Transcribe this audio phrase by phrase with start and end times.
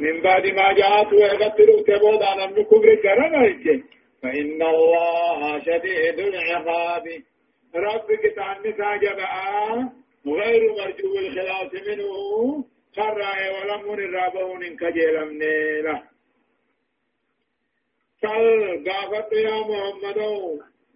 [0.00, 3.82] من بعد ما جاءت ويغفر تبود على الكبر كرمه
[4.22, 7.04] فإن الله شديد العقاب.
[7.74, 9.28] ربك تعني ساجبا
[10.26, 12.64] غير مرجو الخلاص منه.
[12.96, 15.38] خرى ولم الرابون كجيلم
[15.84, 16.02] له
[18.22, 20.18] سل قافت يا محمد.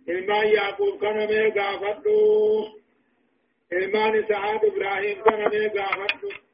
[0.08, 2.07] إلما يعقوب كان مي قافت
[3.72, 6.50] إلما سعاد إبراهيم كان مي قافت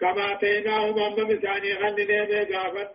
[0.00, 2.94] كما تيناهم أمم ثاني غني مي قافت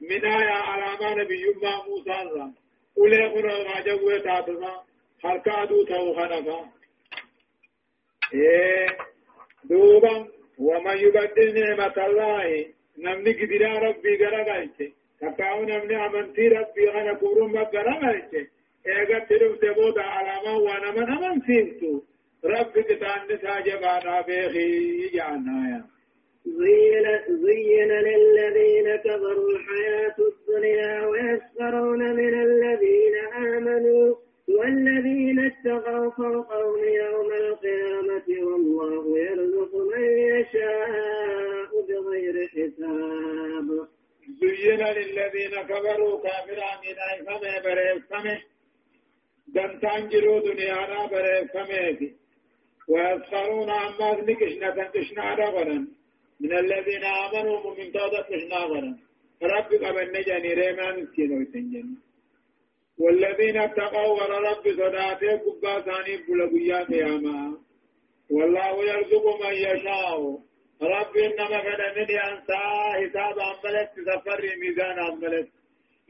[0.00, 2.52] من آية علامة نبي الله موسى الله.
[2.98, 4.82] أولي قرى راجوا تاتما
[5.22, 6.68] حركة دو تو خنفا
[8.34, 8.96] إيه
[9.64, 12.66] دوبا ومن يبدل نعمة الله.
[12.98, 18.46] نمني قدرا ربي قرقايته تكاو نمني أمنتي ربي غنى كورم قرقايته
[18.86, 22.02] إيغا تلو تبودا علامة وأنا من أمن سيمتو
[22.44, 25.84] ربي قطان نساجبانا بيخي جعنا
[26.44, 34.14] زين, زين للذين كفروا الحياة الدنيا ويسخرون من الذين آمنوا
[34.48, 43.88] والذين اتقوا فوقهم يوم القيامة والله يرزق من يشاء بغير حساب.
[44.40, 48.38] زين للذين كفروا كافرا من أيفم بريفم
[49.48, 51.70] دمتان جلو دنيانا بريفم
[52.88, 55.86] ويسخرون عما نكشنا تنكشنا رغنا
[56.40, 58.98] من الذين آمنوا من توضة مشناغرا
[59.42, 61.96] رب قبل جاني ريما مسكين ويتنجن
[62.98, 67.58] والذين اتقوا ور رب صداته قبا ثاني بلغيا قياما.
[68.30, 70.38] والله يرزق من يشاء.
[70.82, 72.62] رب إنما قد من أنسى
[73.00, 75.48] حساب عملت سفر ميزان عملت.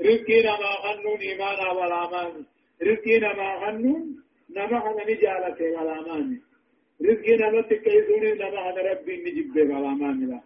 [0.00, 2.44] رزقنا ما خنون إيمانا والأمان
[2.82, 6.40] رزقنا ما خنون نما خنون جالته والأمان
[7.06, 10.40] رزقي نمت كيسون لما هذا ربي نجيب بلا ما ملا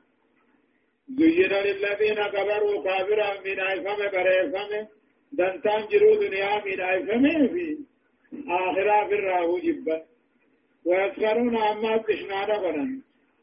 [1.18, 4.70] زين للذين كفروا كافرا من عفم بريفم
[5.38, 7.78] دنتان جرو دنيا من عفم في
[8.48, 9.96] آخرا في الراهو جبا
[10.86, 12.84] ويسخرون عما تشنانا بنا.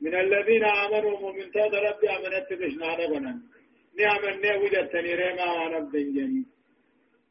[0.01, 3.33] من الذين آمنوا ومن تود ربي أمنت تشنانا بنا.
[3.99, 6.43] نعم النه وجدتني ريما وأنا بنجني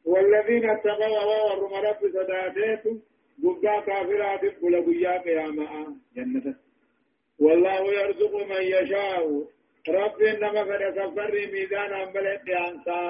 [0.05, 2.99] والذين اتقوا وورم ربي صداتيتم
[3.43, 6.55] قبا كافرات بلا قيا قياما جنة
[7.39, 9.23] والله يرزق من يشاء
[9.89, 13.01] رب إنما قد سفر ميزان أمبل ديانسا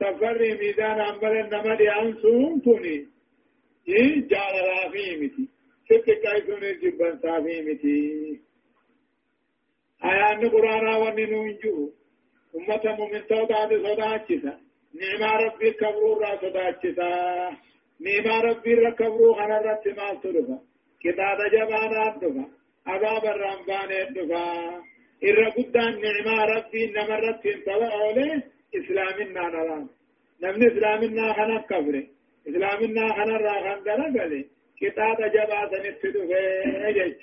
[0.00, 3.08] سفر ميزان أمبل إنما ديانسون توني
[3.88, 5.48] إيه جال رافي متي
[5.88, 8.40] ست كايسون جبن صافي متي
[10.04, 11.90] آيان قرانا وننونجو
[12.56, 14.54] أمة مؤمن تودا صداچسا
[14.94, 17.10] نعم ربي كبرور را صداچسا
[18.04, 20.58] نيما ربي ركبرو خنا رت ما ترفا
[21.02, 22.44] كتاب جبانا دفا
[22.86, 24.44] عذاب الرمبان دفا
[25.28, 28.42] إر قدان نعما ربي نمرت أنتوا أولي.
[28.78, 29.88] إسلامنا نرام.
[30.42, 32.06] نمن إسلامنا خنا كفر
[32.48, 34.42] إسلامنا خنا راخن دلقلي
[34.80, 36.42] كتاب جباتا نتدفا
[36.88, 37.20] أجج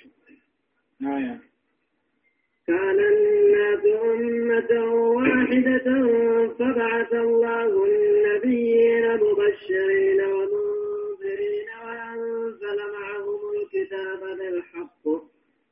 [1.02, 1.36] آية.
[2.66, 5.86] كان الناس أمة واحدة
[6.58, 10.59] فبعث الله النبيين مبشرين ومنذرين
[12.70, 15.06] وأنزل معهم الكتاب بالحق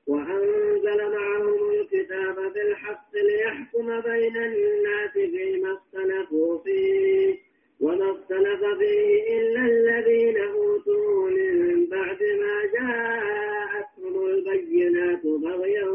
[0.06, 7.38] وأنزل معهم الكتاب بالحق ليحكم بين الناس فيما اختلفوا فيه
[7.80, 15.88] وما اختلف فيه إلا الذين أوتوا من بعد ما جاءتهم البينات بغيا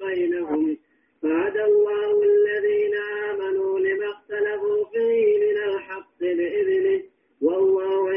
[0.00, 0.76] بينهم.
[1.22, 2.94] فهدى الله الذين
[3.30, 7.02] آمنوا لما اختلفوا فيه من الحق بإذنه
[7.42, 8.13] والله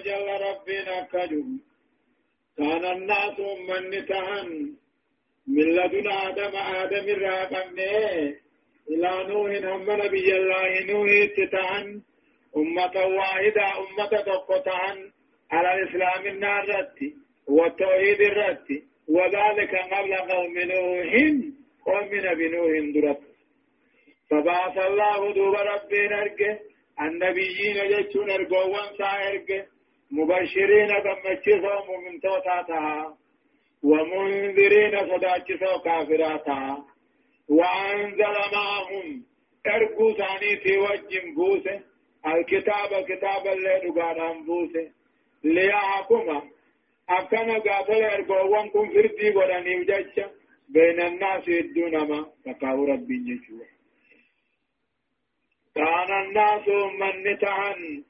[0.00, 1.58] وجل ربنا كجم.
[2.58, 4.80] كان الناس من تهن.
[5.48, 8.36] من لدن آدم آدم الراقمني
[8.90, 12.02] إلى نوح هم نبي الله نوح تتهن
[12.56, 15.10] أمة واحدة أمة تقطعن
[15.50, 17.14] على الإسلام النار رتي
[17.48, 21.12] والتوحيد الرتي وذلك قبل قوم نوح
[21.86, 23.20] قوم نبي نوح درت.
[24.30, 26.60] فبعث الله دوب ربي نرجه
[27.00, 29.10] النبيين جتون ارجوان سا
[30.10, 33.16] مبشرين بمجسو مؤمن توتاتها
[33.82, 36.84] ومنذرين صداجسو كافراتها
[37.48, 39.24] وأنزل معهم
[39.66, 41.80] ارجو ثاني في وجه بوسه
[42.26, 44.90] الكتاب كتاب اللي دقانا بوسه
[45.44, 46.50] ليحكم
[47.08, 50.20] أكما قاتل أرقوان كن فردي ولاني وجدش
[50.68, 53.66] بين الناس الدونما تقاو ربي جشوه
[55.74, 56.68] كان الناس
[57.00, 58.04] من نتعن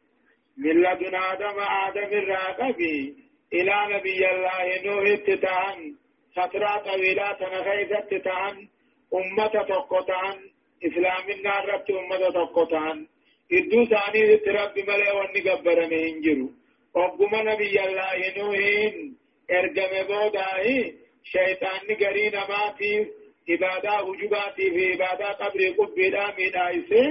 [0.65, 3.15] من لدن آدم آدم الراقبي
[3.53, 5.95] إلى نبي الله نوح اتتان
[6.37, 8.69] فترة طويلة تنخيث اتتان
[9.15, 10.39] أمة تقطعن
[10.87, 13.07] إسلام النار ربت أمة تقطعن
[13.53, 16.49] إدو ثاني ترب ملئ ونقبر من جرو.
[16.95, 19.17] وقم نبي الله نوحين
[19.51, 23.07] ارقم بودائي شيطان قرين ماتي
[23.51, 27.05] عبادة وجباتي في عبادة قبر قبلا من آيسي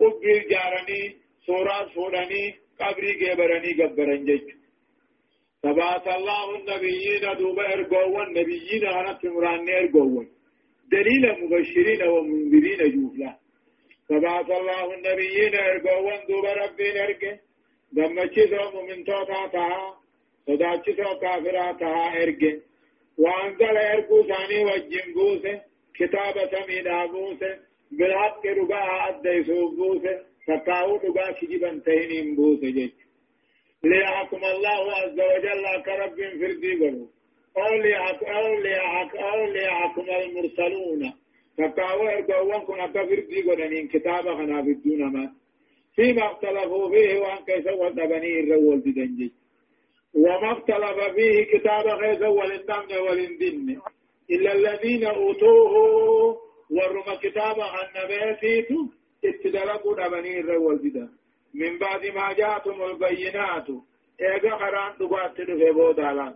[0.00, 1.02] قبر جارني
[1.46, 4.42] سورة سوراني قبري قبرني قبرن جيش
[5.62, 10.24] فبعث الله النبيين دوب ارقوا النبيين أنا تمران ارقوا
[10.92, 13.32] دليل مبشرين ومنذرين جوفلا.
[14.08, 17.36] فبعث الله النبيين ارقوا دوب ربين ارقوا
[17.96, 19.96] دمچسو من توتا تها
[20.46, 22.60] صداچسو كافرا تها ارقوا
[23.18, 25.60] وانزل ارقوا ثاني وجن بوسه
[25.98, 27.58] كتاب سمين بوسه
[27.92, 32.92] بالحق رقاها اديسو بوسه تقاو رقا شجبا تهنين بوسه جيش
[33.84, 37.08] ليحكم الله عز وجل كرب فردي قلو
[37.56, 41.12] أو ليحكم أو ليحكم أو ليحكم المرسلون.
[41.58, 45.32] فكاو إرقوان كنا كفردي قلنين كتابة خنا بدون ما.
[45.96, 49.32] فيما اختلفوا فيه وان كيف ودبني الرول بدنجي
[50.14, 53.80] وما اختلف فيه كتاب خيز ولندم ولندن
[54.30, 55.74] إلا الذين أوتوه
[56.70, 58.68] ورم كتاب عن نباتيت
[59.24, 61.24] اتدرقوا دبني الرول بدنجي
[61.54, 63.66] من بعد ما جاءتم البينات
[64.20, 66.34] ايغا قران دغات دفه بودالا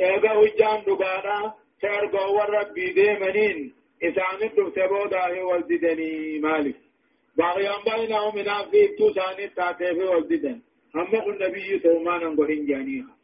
[0.00, 6.76] ايغا وجان دغانا ترغو وربي ديمنين اسان دفه بودا والددني مالك
[7.36, 10.60] باغيان بينهم من في توسان تاتي والددن
[10.94, 13.16] هم النبي تومانا غهين جانيها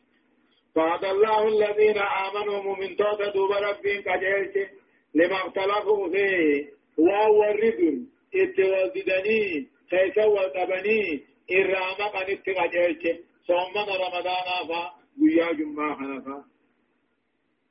[0.75, 4.69] فهذا الله الذين آمنوا من توتا دوب ربهم كجيش
[5.15, 11.21] لما اختلفوا فيه وهو الرجل اتوالدني كيسا وقبني
[11.53, 13.17] إرامة قنت قجيش
[13.47, 14.91] صومنا رمضان فا
[15.23, 16.45] ويا جمعة خنفا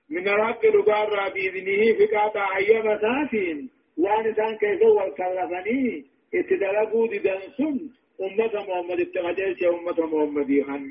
[0.10, 3.70] من رب لقار بإذنه فقاطع أيام ساتين.
[3.98, 7.90] وان سان كيسا وكلفني اتدلقوا دي دنسن
[8.22, 10.86] أمة محمد اتقجيش أمة محمد خن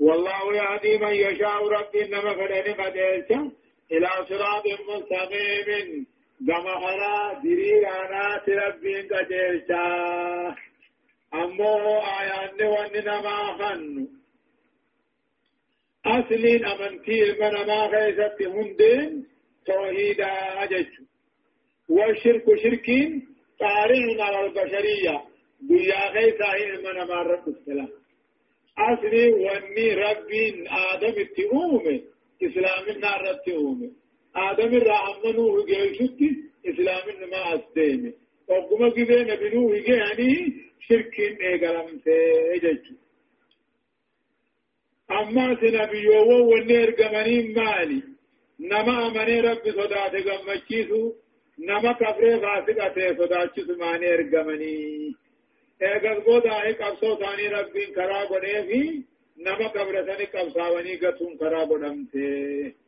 [0.00, 3.30] والله يهدي من يشاء رب إنما فلن قجيش
[3.92, 6.06] إلى صراط مستقيم.
[6.48, 7.12] Gama kana
[7.42, 10.56] diriiraanaati rabbiin qajeelchaa
[11.42, 14.04] ammoo aayaanni wanni namaa hannu
[16.14, 19.10] asliin amantii ilma namaa keessatti hundeen
[19.66, 21.02] tawhiidaa jechu
[21.96, 23.10] والشرك شركين
[23.60, 25.14] طارئ على البشرية
[25.60, 27.88] دنيا خيسا علم نما رب السلام
[28.78, 30.44] أصلي واني ربي
[30.90, 31.96] آدم التئومي
[32.42, 33.90] إسلام النار التئومي
[34.36, 36.20] آدم الرحمن جيشت
[36.66, 38.12] إسلام ما أستيم
[38.48, 40.30] وقم كذا نبنو يعني
[40.88, 42.84] شرك إيقلم سيجج
[45.10, 48.02] أما سنبيو ونير قمنين مالي
[48.60, 51.12] نما أمني رب صدات قمشيسو
[51.58, 54.76] نما كفر فاسقة صداتشيسو مانير قمني
[55.80, 58.80] eegas godaahe qabsoo isaanii rabbiin karaa godhee fi
[59.46, 62.24] nama qabratanii qabsaawanii gatuun karaa godhamte.
[62.24, 62.85] ammallee alaamaan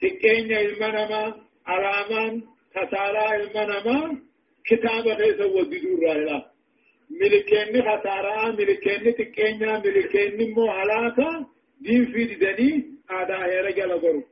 [0.00, 1.28] xiqqeenya ilma namaa
[1.74, 2.34] alaamaan
[2.74, 4.06] kasaaraa ilma namaa
[4.68, 6.38] kitaaba keessa waddiduu irraa ilaala.
[7.20, 11.26] Milikeenni kasaaraa, milikeenni xiqqeenyaa, milikeenni immoo halaaka
[11.84, 12.76] diinfii didanii
[13.16, 14.22] aadaa heera jala goru.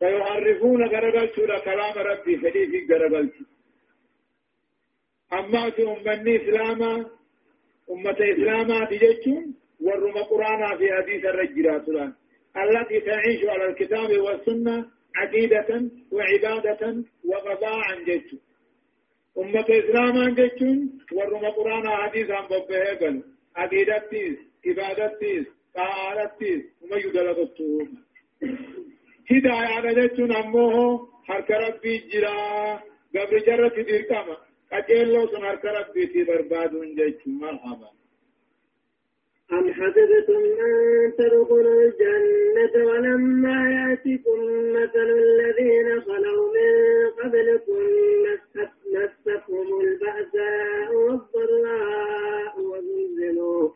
[0.00, 3.44] فيحرفون غرغلتو كلام ربي فدي في غرغلتو
[5.32, 6.92] أما أمني إسلاما
[7.90, 11.88] أمة إسلاما تجتون ورم قرآن في حديث الرجرات
[12.56, 18.34] التي تعيش على الكتاب والسنة عقيدة وعبادة وقضاء عن جيش
[19.38, 20.62] أمة إسلام عن جيش
[21.12, 23.22] ورم قرآن حديث عن ببه قال
[23.56, 27.88] عقيدتيس عبادتيس طهارتيس وما يدلغتهم
[29.30, 32.74] هداية على جيش أمه حرك ربي جرا
[33.16, 34.36] قبل جرة ديركما
[34.72, 37.90] قجل سن ربي في برباد جيش مرحبا.
[39.52, 44.40] أم حسبتم أن تدخلوا الجنة ولما يأتكم
[44.72, 47.78] مثل الذين خلوا من قبلكم
[48.94, 53.70] مستهم البأساء والضراء وزلزلوا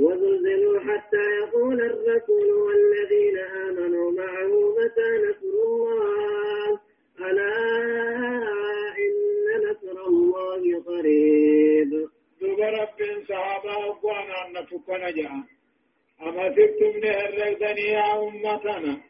[0.00, 6.80] وزلزلوا حتى يقول الرسول والذين آمنوا معه متى نصر الله؟
[7.20, 7.71] ألا
[13.32, 15.32] رب صحابة وقوانا أن فكنا جاء
[16.22, 19.00] أما سبتم نهرزني يا أمتنا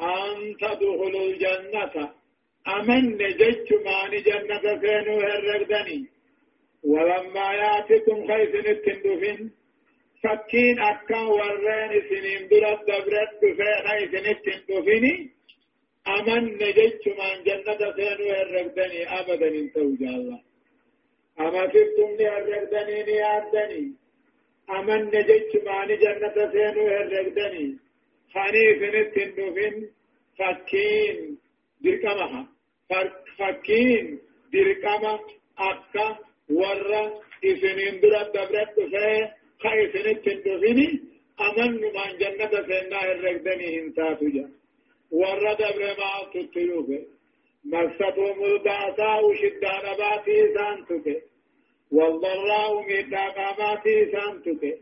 [0.00, 1.94] أن تدخلوا الجنة
[2.76, 6.06] أمن جج ماني جنة سينو هرقدني
[6.84, 9.50] ولما ياتكم خيس التندفين
[10.22, 15.30] فكين أكا ورين سنين درد دبرت بفين خيس التندفيني
[16.08, 20.40] أمن جج من جنة سينو هرقدني أبدا انتوجا الله
[21.40, 23.84] أما فيكم هرقدني نيادني
[24.70, 27.66] أمن جج ماني جنة سينو هرقدني
[28.34, 29.74] خاني سنتندفين
[30.38, 31.38] فكين
[31.84, 32.42] دركمها
[33.38, 34.20] fakkiin
[34.52, 35.12] dirqama
[35.56, 36.06] akka
[36.58, 37.02] warra
[37.50, 39.20] isinin dura dabrat dhufee
[39.62, 40.86] ka isinitti hin dhufini
[41.46, 44.44] amannumaan jannata seennaa herregdanii hin taatu ja
[45.20, 46.98] warra dabre maaltutti dhufe
[47.64, 51.22] مستهم البأساء شدة نباتي سانتك
[51.92, 54.78] والضراء من قاماتي سانتك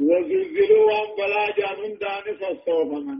[0.00, 3.18] وزلزلوا وانبلا جانون دانس الصوفمن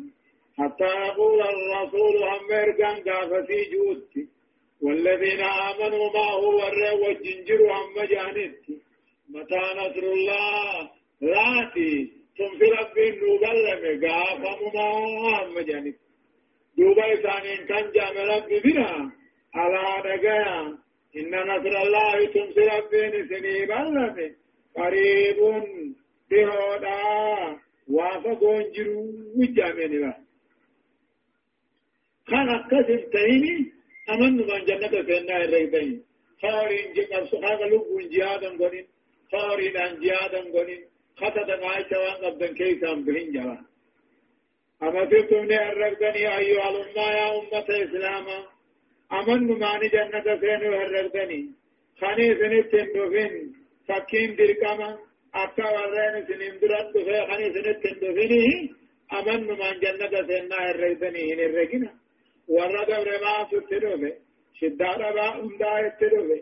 [0.58, 4.28] حتى يقول الرسول هم مرقان قافتي جوتي
[4.82, 8.78] والذين آمنوا معه ورّوا والجنجر عم جانتي
[9.28, 10.90] متى نصر الله
[11.22, 16.03] راتي ثم في رب نوبل قافم ما عم جانتي
[16.78, 19.10] دوبا إسانين كان جام رب بنا
[19.54, 19.82] على
[20.16, 20.78] نجايا
[21.16, 22.92] إن نصر الله ثم في رب
[23.30, 24.34] سني بلم
[24.76, 25.38] قريب
[26.30, 26.98] بهودا
[27.88, 29.00] وافقون جرو
[29.38, 30.18] وجامين بها
[32.30, 33.72] كان أكسب تهيني
[34.10, 36.02] أمن من جنة فينا الريبين
[36.42, 38.86] خارين جنة سخاق لبون جهادا قنين
[39.32, 40.82] خارين عن جهادا قنين
[41.16, 43.56] خطة عائشة وان قبضن كيسان بهن جوا
[44.84, 45.36] أما فيكم
[45.70, 48.38] الرقدني أيها الأمة يا أمة إسلاما
[49.18, 51.40] أمن ماني جنة فينا الرقدني
[52.00, 53.32] خاني سنتين دفن
[53.88, 54.88] فكين دركما
[55.42, 58.46] أكا ورين سنين درات دفن خاني سنتين دفنه
[59.18, 61.90] أمن من جنة فينا الرقدني هن الرقنا
[62.54, 64.10] warra dabre baatu itti dhufe
[64.58, 66.36] shiddaa dhabaa hundaa itti dhufe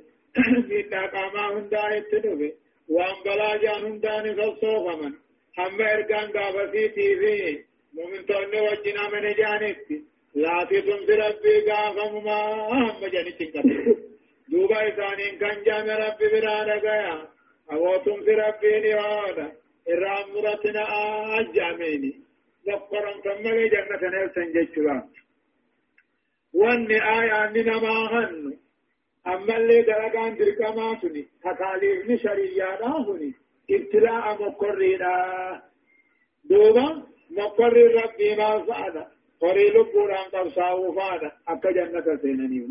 [0.69, 2.49] miidhaa qaamaa hundaa itti dhufe
[2.97, 5.15] waan balaa jaan hundaan isa soofaman
[7.97, 9.97] hamma ergaan gaafasiitii fi mumintoonni wajjin amane jaanitti
[10.35, 13.75] laafi tumsi rabbii gaafamumaa hamma janichi qabe
[14.51, 17.15] duuba isaaniin kan jaame rabbi biraa dhagaya
[17.75, 19.47] awootumsi rabbii dhiyoodha
[19.93, 20.83] irraan muratina
[21.39, 22.11] ajjaameeni
[22.67, 24.97] dokkoron kan malee jannatan elsan jechuudha
[26.63, 28.53] wanni aayaanni namaa hannu
[29.33, 33.31] ammallee dalagaan dirqamaa suni takaaliifni shariyyaadhaa suni
[37.35, 39.03] duuba mokkorriin rabbii maal fa'adha
[39.43, 42.71] horii lubbuudhaan qabsaa'uu fa'adha akka jannata seenaniif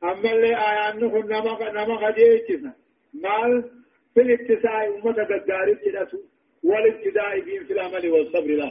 [0.00, 2.70] ammallee aayaanni kun nama nama qajeelchisa
[3.26, 3.52] maal
[4.14, 6.16] fil ittisaa'i ummata gaggaarii jedhatu
[6.70, 8.68] wal ibtidaa'i biin fil amali wal sabri la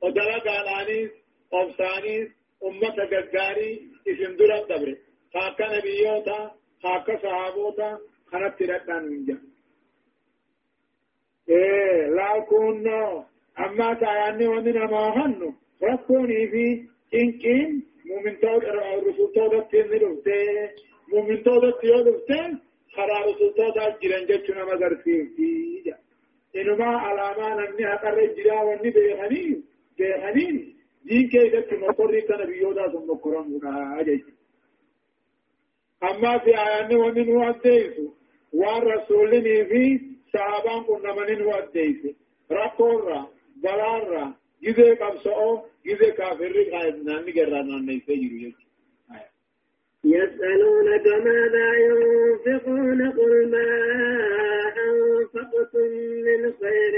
[0.00, 1.10] odalagaadhaanis
[1.50, 2.28] obsaanis
[2.64, 4.96] أمة غغاري اسم درا دبر
[5.34, 7.98] خاكا نبيوتا خاكا صحابوتا
[8.30, 9.38] خنت ردان منجا
[11.48, 13.24] إيه لا كنا
[13.60, 16.84] أما تاياني ومن ما هنو ركوني في
[17.14, 20.70] إنكين مؤمن تود رسول تود تنزلوته
[21.12, 22.58] مؤمن تود تيودوته
[22.94, 25.96] خرا رسول تود جيران جچنا مگر في جا
[26.56, 29.64] إنما علامة نمني حقر جرا وني بيهنين
[29.98, 34.24] بيهنين دين كيدت مقرر كان بيودا ثم قرآن هنا أجيس
[36.02, 37.94] أما في آيان ومن هو الديس
[38.52, 40.00] والرسول في
[40.34, 42.16] صحابان كنا من هو الديس
[42.52, 48.54] رقورا بلارا جزء قبصو جزء كافر غايب ناني قرانا نيسي يريد
[50.04, 53.68] يسألونك ماذا ينفقون قل ما
[54.88, 55.88] أنفقتم
[56.26, 56.94] من خير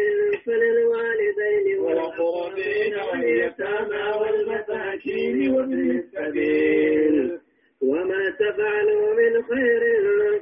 [0.46, 7.40] فللوالدين والأقربين واليتامى والمساكين وابن السبيل
[7.80, 9.82] وما تفعلوا من خير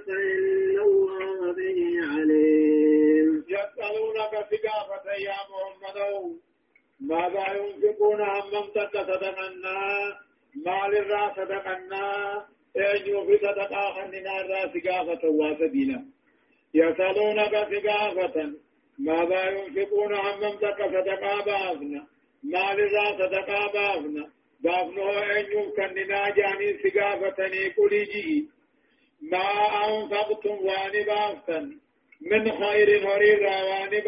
[0.07, 1.79] فإن الله به
[2.13, 5.68] عليم يسألونك ثقافة يا محمد
[7.01, 10.19] ماذا ينفقون عمن تصدقنا
[10.55, 12.47] مال الراس صدقنا.
[12.77, 16.05] ايجو في صدقا خننا الراس قافة واسدينا
[16.75, 18.53] يسألونك ثقافة
[18.99, 22.07] ماذا ينفقون عمن تك صدقا بافنا.
[22.43, 24.31] مال الراس صدقا بافنا.
[24.61, 28.49] بافنه ايجو كننا جاني ثقافتني كليجي
[29.23, 29.47] ما
[29.89, 31.79] أنفقتم واني بافتن.
[32.21, 34.01] من خير هرير واني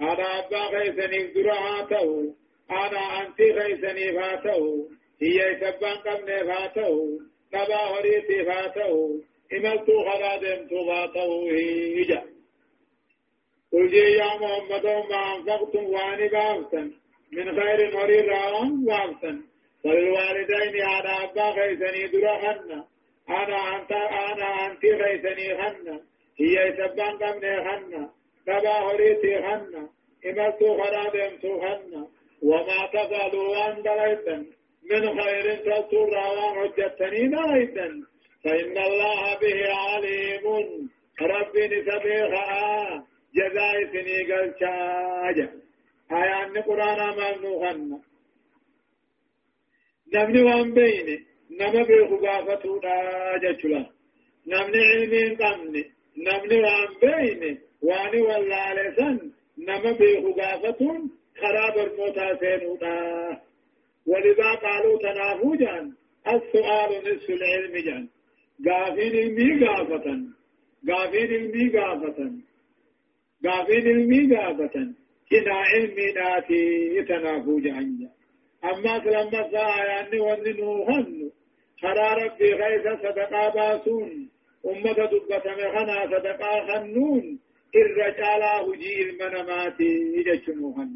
[0.00, 2.34] هذا أبا خيسني درعاته
[2.70, 4.88] أنا أنت خيسني فاته.
[5.22, 7.18] هي سبان قبل فاته.
[7.54, 9.20] نبا هريتي فاته.
[9.52, 12.22] إملتو خرادم تفاته هيجا
[13.72, 16.90] قل يا محمد ما أنفقتم وأني بافتا
[17.32, 19.42] من خير مرير راوان بافتا
[19.84, 22.84] فللوالدين أنا أبا خيسني درهن
[23.28, 26.00] أنا أنت أنا أنت خيسني هن
[26.40, 28.08] هي سبان قمني هن
[28.50, 29.88] تبا هريتي هن
[30.26, 32.06] إمتو خرابهم هن
[32.42, 34.42] وما تفعلوا أن دليتن
[34.90, 37.92] من خير تسر وعجتني دليتن
[38.44, 40.44] فإن الله به عليم.
[41.22, 43.04] ربي نسبيخا
[43.34, 45.50] جزاء سني قل شاجة
[46.12, 48.00] آيان قرآن ممنوخن
[50.14, 51.16] نمني وان بيني
[51.50, 52.80] نما بيخو قافتو
[53.42, 53.82] جچلا
[54.46, 55.84] نمني علمين قمني
[56.26, 61.10] نمني وان بيني واني والله لسن نما بيخو قافتون
[61.40, 62.96] خراب الموتى سينو دا
[64.06, 65.92] ولذا قالوا تنافو جان
[66.28, 68.08] السؤال نصف العلم جان
[68.66, 70.06] قافين المي قافة
[70.88, 72.32] قافين المي قافة
[73.44, 74.94] قافين المي قافة
[75.30, 78.10] كنا علمي ناتي جان
[78.64, 81.30] أما لما ساياني وننو هن
[81.82, 84.28] خرا ربي غيث صدقا باسون
[84.66, 87.38] أمة دبة مخنا صدقا خنون.
[87.76, 90.90] الرجال هجي المنمات يجتمو هن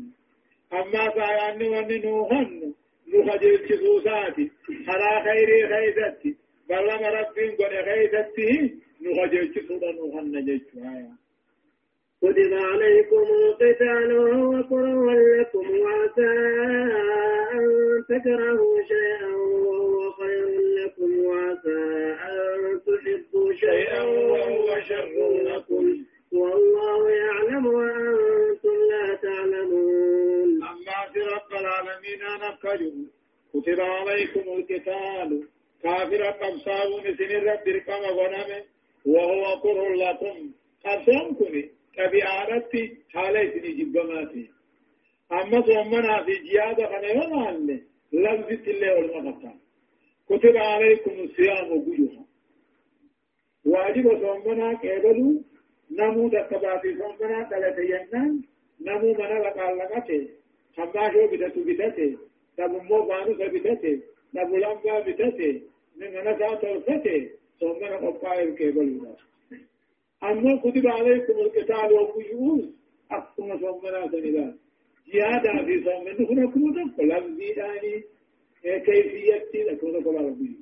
[0.73, 2.75] أما ساياني وننو هن
[3.09, 4.51] نخجل جسوساتي
[4.87, 6.37] خرا خيري غيثتي
[6.69, 10.81] بلما ربي قد غيثتي نخجل جسودا نهن جتشو
[12.23, 16.31] كتب عليكم القتال وهو كره لكم وعسى
[17.53, 17.65] أن
[18.09, 21.79] تكرهوا شيئا وهو خير لكم وعسى
[22.29, 26.05] أن تحبوا شيئا وهو شر لكم.
[26.35, 30.63] والله يعلم وأنتم لا تعلمون.
[30.63, 32.51] أما في رب العالمين أنا
[33.53, 35.49] كتب عليكم القتال.
[35.83, 38.51] كافر قبصاون سن رب الكما غنم
[39.07, 40.51] وهو كره لكم.
[40.85, 41.35] قبصاون
[41.99, 44.51] طبيعتي حالة سني جبماتي.
[45.33, 49.53] أما صومنا في جيادة خنيوة مالي لفظة الله والمغفى
[50.29, 52.25] كتب عليكم الصيام وجوها
[53.67, 55.43] واجب صومنا كيبلو
[55.99, 58.43] نمو دكباتي صومنا ثلاثة ينان
[58.87, 60.21] نمو منا لقال لقاتي
[60.77, 62.09] خماشو بدتو بدتي
[62.57, 63.93] تبو مو بانو سبتتي
[64.35, 65.63] تبو لنبا بدتي
[65.99, 67.31] من منا ساتو فتي
[67.61, 69.17] صومنا قبائل كيبلو
[70.23, 72.65] أما كتب عليكم القتال والقيوس
[73.11, 74.47] أقوم صومنا سندا
[75.13, 78.05] زيادة في صومنا هنا كنوتا فلم زيداني
[78.63, 80.57] كيفيتي لكونا كلا ربي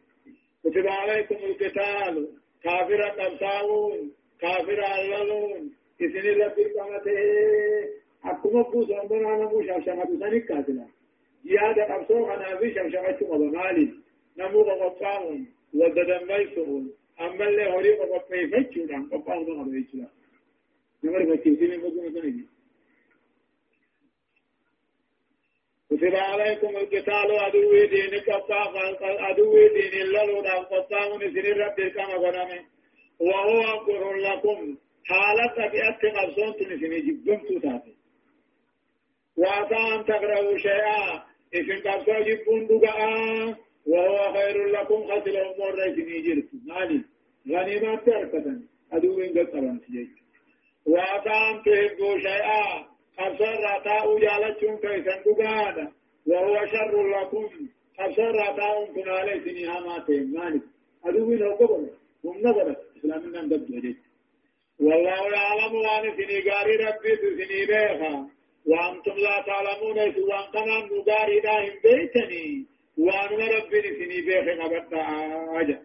[0.64, 2.28] كتب عليكم القتال
[2.64, 7.18] كافر قبطاون كافر عللون إذن ربي قامته
[8.24, 10.86] أقوم بو صومنا نمو شمشمة سنك كاتلا
[11.44, 13.88] زيادة قبطو خنا في شمشمة مبغالي
[14.38, 19.98] نمو قبطاون وددن بيسون أما اللي هوري قبطي فتشو دان قبطاو دان قبطي فتشو
[21.04, 22.44] نمر فتشو سيني بقوم سنجي
[25.90, 32.14] كتب عليكم القتال عدو دين قطاع عدو دين الله دان قطاع من سن رب كما
[32.24, 32.50] غنم
[33.20, 37.94] وهو أقر لكم حالة بأت قبصون تنسني جبتم تاتي
[39.36, 41.22] وعسى أن تقرأوا شيئا
[41.54, 43.54] إذن قبصوا جبون دقاء
[43.86, 46.48] وهو خير لكم خسل أمور ريسني جرت.
[46.66, 47.00] مالي
[47.48, 48.60] غنيمات تركة
[48.92, 50.08] أدوين قد قرن سجيت
[50.86, 52.86] وأتام تهبوا شيئا
[53.18, 55.92] قبصر رأتاء جالتهم كيسا دقادا
[56.26, 57.48] وهو شر لكم
[57.98, 60.32] قبصر رأتاء كن علي سني هاماتهم.
[60.32, 60.60] مالي
[61.04, 61.90] أدوين لو قبل.
[62.24, 63.96] هم نظرت إسلامنا قد جديد.
[64.80, 68.28] والله يعلم وان سني قاري ربي سني بيخا
[68.66, 72.66] وأنتم لا تعلمون سوى كمان نقاري داهم بيتني.
[72.98, 75.00] وان ربي سني بيخ نبتا
[75.60, 75.78] آجا.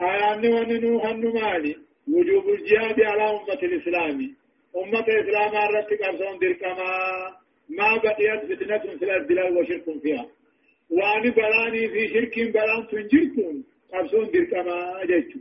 [0.00, 1.76] آيان وننو هنو مالي.
[2.12, 4.36] وجوب الجهاد على أمة الإسلام.
[4.76, 6.90] أمة الإسلام أردت قرصون دركما.
[7.68, 10.26] ما بقيت فتنة في الأرض وشرك فيها.
[10.90, 15.38] وان بلاني في شرك بلان تنجركم قرصون دركما جيتو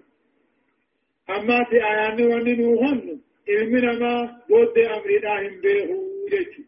[1.29, 3.17] أما في آيان وننو هنو
[3.49, 4.13] علمنا ما
[4.49, 5.33] بود أمرنا
[5.63, 5.99] بيهو
[6.31, 6.61] جيتو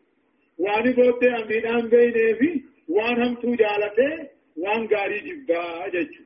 [0.63, 6.23] وان بود أمرنا بينه فيه وان هم تو جالته وان غاري جبا جچو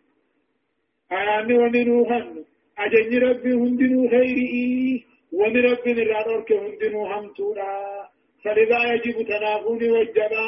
[1.11, 2.45] آياني وننو هن
[2.77, 7.73] أجني ربي هندنو خيري ون ربي نرانور كه هندنو هم تورا
[8.43, 10.47] فلذا يجب تنافوني والجبا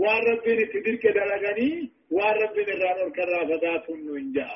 [0.00, 4.50] وان ربي نتدر كدلغني وان ربي نرانور كرافدات ننجا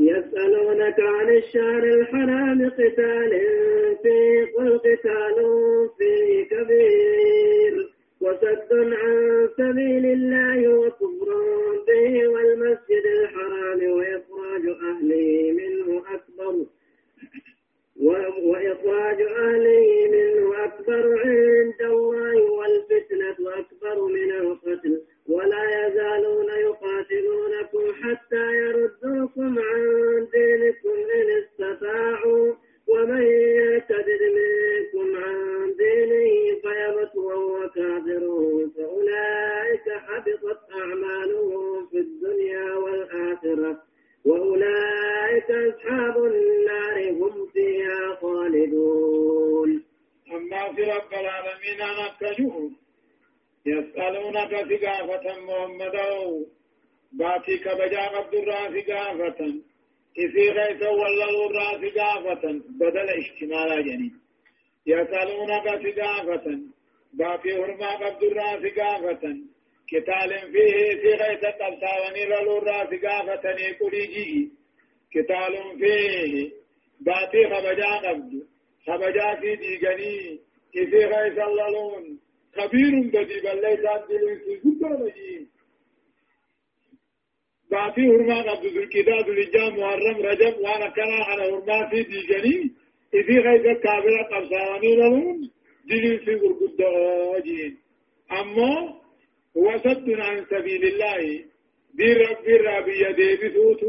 [0.00, 3.32] يسألونك عن الشهر الحرام قتال
[4.02, 5.38] فيه قل قتال
[5.98, 7.74] فيه كبير
[8.20, 11.28] وصد عن سبيل الله وكفر
[11.88, 16.54] به والمسجد الحرام وإخراج أهله منه أكبر.
[18.00, 25.02] وإخراج أهله منه أكبر عند الله والفتنة أكبر من القتل.
[25.28, 29.80] ولا يزالون يقاتلونكم حتى يردوكم عن
[68.62, 69.36] ثقافة
[69.88, 74.50] كتال فيه في غيث تبساوني للو الراس ثقافة يقولي جي.
[75.12, 76.52] كتال فيه
[77.00, 78.46] باتي خبجا عبد
[78.86, 80.38] خبجا في ديغني
[80.76, 82.18] إذا غيث اللون.
[82.56, 85.46] خبير بدي بل ليس عبد الله
[87.70, 88.66] باتي هرما قبض.
[88.66, 90.54] ذو الكتاب الإجام محرم رجب.
[90.60, 92.70] وأنا كان على هرما في ديجاني
[93.14, 95.50] إذي غيث الكابرة قبصاني لهم
[95.84, 96.82] دليل في قرقود
[97.36, 97.78] وجين
[98.32, 98.94] أما
[99.56, 101.44] هو صد عن سبيل الله
[101.94, 103.82] دي رب الرابي يدي بثوت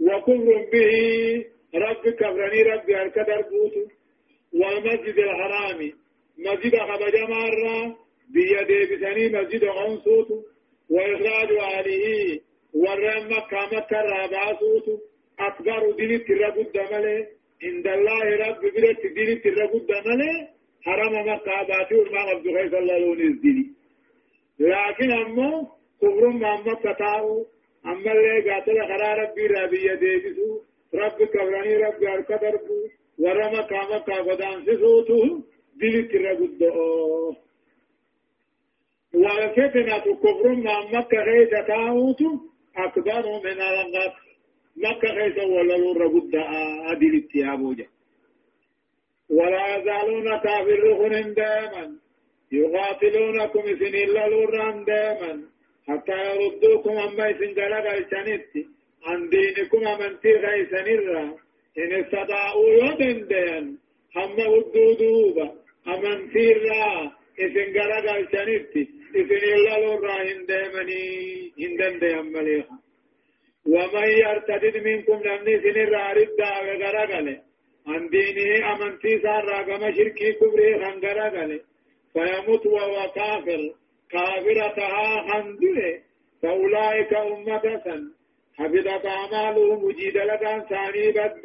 [0.00, 1.44] وكفر به
[1.74, 3.74] رب كفرني رب الكدر بوت
[4.52, 5.92] والمسجد الحرام
[6.38, 7.96] مسجد خبج مرة
[8.34, 10.28] بيدي بثني مسجد غنصوت
[10.90, 12.40] وإخراج أهله
[12.74, 14.58] ورم مكة مكة رابعة
[15.40, 17.26] أكبر دين تربود دمله
[17.62, 20.48] عند الله رب برت دين تربود دمله
[20.84, 23.74] حرم مكة باتي ورما عبد الغيث الله لون الدين
[24.58, 25.66] لكن أما
[26.02, 27.46] كفر ما مكة تاو
[27.86, 30.60] أما اللي قاتل خرا ربي ربي يديبسو
[30.94, 32.78] رب كبراني رب أركا دربو.
[33.18, 35.40] ورما كاما كابدان سسوتو
[35.80, 37.34] دين تربود دو
[39.14, 42.30] وفتنة كفر ما مكة غيث تاوتو
[42.76, 44.14] أكبر من الغط
[44.76, 46.34] مكة خيسا ولا ربد
[46.92, 47.86] أدل التيابوجة
[49.30, 51.96] ولا يزالون كافرون دائما.
[52.52, 55.42] يقاتلونكم سن إلا لوران دائما.
[55.88, 58.52] حتى يردوكم أما سن جلق الشنت
[59.06, 61.24] عن دينكم أمنتي خيسا نرى
[61.78, 63.78] إن استطاعوا يدن دين
[64.16, 65.46] هم ودودوبا
[65.88, 68.76] أمنتي را إسن جلق الشنت
[69.16, 71.04] إذن إلا لورا هندمني
[71.60, 72.78] هندن دي أماليها
[73.66, 76.40] ومن يرتد منكم نمني سن رارد
[76.82, 77.47] غرغله
[77.88, 81.60] عن دينه أمنتي سار راقم شركي كبري خنغرغله
[82.12, 83.62] فيموت وهو كافر.
[84.10, 86.00] كافرتها خندله
[86.42, 88.02] فأولئك أمة سن
[88.58, 91.44] حفظت أعمالهم وجيد لكان ثاني بد.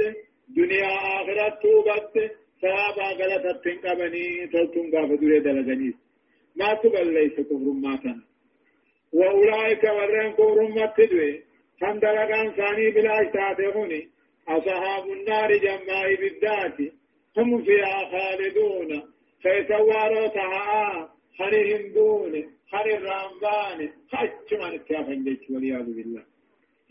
[0.57, 2.15] دنيا آخرت بد.
[2.61, 5.95] ثوابا غلطت تنقبني تلتم قافدوا دلغنيس
[6.55, 8.15] ما تقل ليس كفر ماتا.
[9.13, 11.43] وأولئك ورين كفر متدوي
[11.81, 14.12] فاندلقان ثاني بلا اشتاتهوني
[14.47, 16.93] أصحاب النار جماع بالذات
[17.37, 19.03] هم فيها خالدون.
[19.41, 22.33] فيسواروا تها خري هندون
[22.71, 23.89] خري الرامبان.
[24.11, 26.23] خج من التافن والعياذ بالله.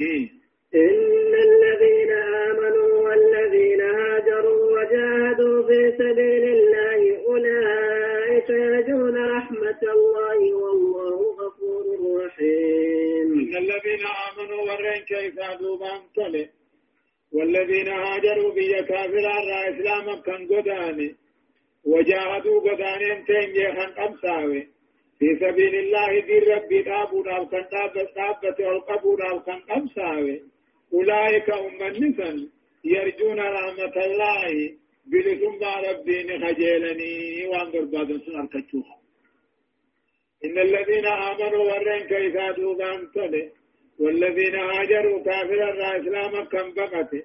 [0.00, 0.28] إيه.
[0.74, 11.84] إن الذين آمنوا والذين هاجروا وجاهدوا في سبيل الله أولئك يرجون رحمة الله والله غفور
[12.24, 13.28] رحيم.
[13.32, 16.61] إن الذين آمنوا ورين كيف دوبان تلي؟
[17.32, 21.14] والذين هاجروا بي كافر على إسلام كان قداني
[21.84, 24.68] وجاهدوا قداني تنجي خان قمساوي
[25.18, 30.42] في سبيل الله دي ربي دابونا وكان دابت دابت والقبونا وكان قمساوي
[30.94, 32.48] أولئك هم النسل
[32.84, 34.82] يرجون رحمة الله.
[35.06, 38.96] بلثم ربين خجيلني وانظر بعض سنة الكتوها
[40.44, 43.50] إن الذين آمنوا ورين كيف دوبان تلي
[44.00, 47.22] والذين هاجروا كافرا إسلاما كم بقته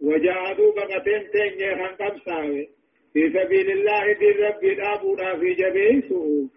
[0.00, 2.68] وجاهدوا بقتين تنجي خنقم ساوي
[3.12, 6.48] في سبيل الله دي ربي دابونا في جبيسه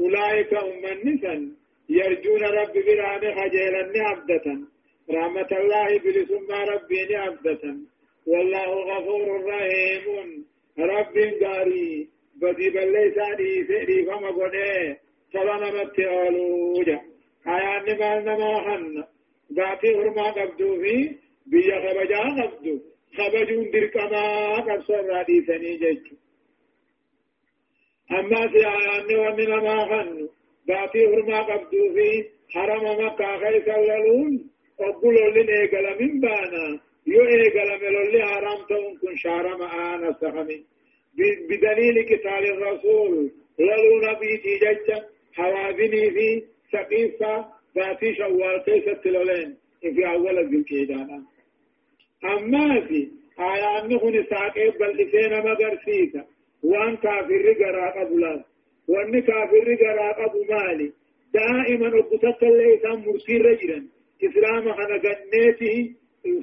[0.00, 1.52] أولئك هم النسل
[1.88, 4.46] يرجون رب بران خجيلني عبدة
[5.10, 7.76] رحمة الله بلسم ربي عبدة
[8.26, 10.44] والله غفور رحيم.
[10.78, 12.08] رب قاري
[12.42, 14.96] بدي بلساني فئري فما قده
[15.32, 17.00] سلام متعالوجا
[17.48, 19.04] آيان نمان نما حن
[19.56, 22.80] ذاتي هرما قبدو في بيا خبجا قبدو
[23.16, 26.16] خبجون دركما قبصر رادي سني جيجو
[28.18, 30.28] أما في آيان نمان نما حن
[30.68, 32.08] ذاتي هرما قبدو في
[32.54, 37.22] حرم مكة خيس اللون وقلوا لنا قال من بانا يو
[37.56, 40.64] قال ملولي حرام تون كن شارم آنا سخمي
[41.48, 44.88] بدليل كتاب الرسول لولو نبي تيجج
[45.32, 51.22] حوابني في سقيفة ذاتي شوال كيسة تلولين في أول الذكيدانا
[52.24, 56.24] أما في آيان نخن ساقه بل إسينا مغرسيتا
[56.62, 58.44] وأن كافر قرا قبلا
[58.88, 60.92] وأن كافر قرا قبو مالي.
[61.34, 63.86] دائما أبتك اللي إسان مرسي رجلا.
[64.24, 65.94] إسلام خنا جنيته.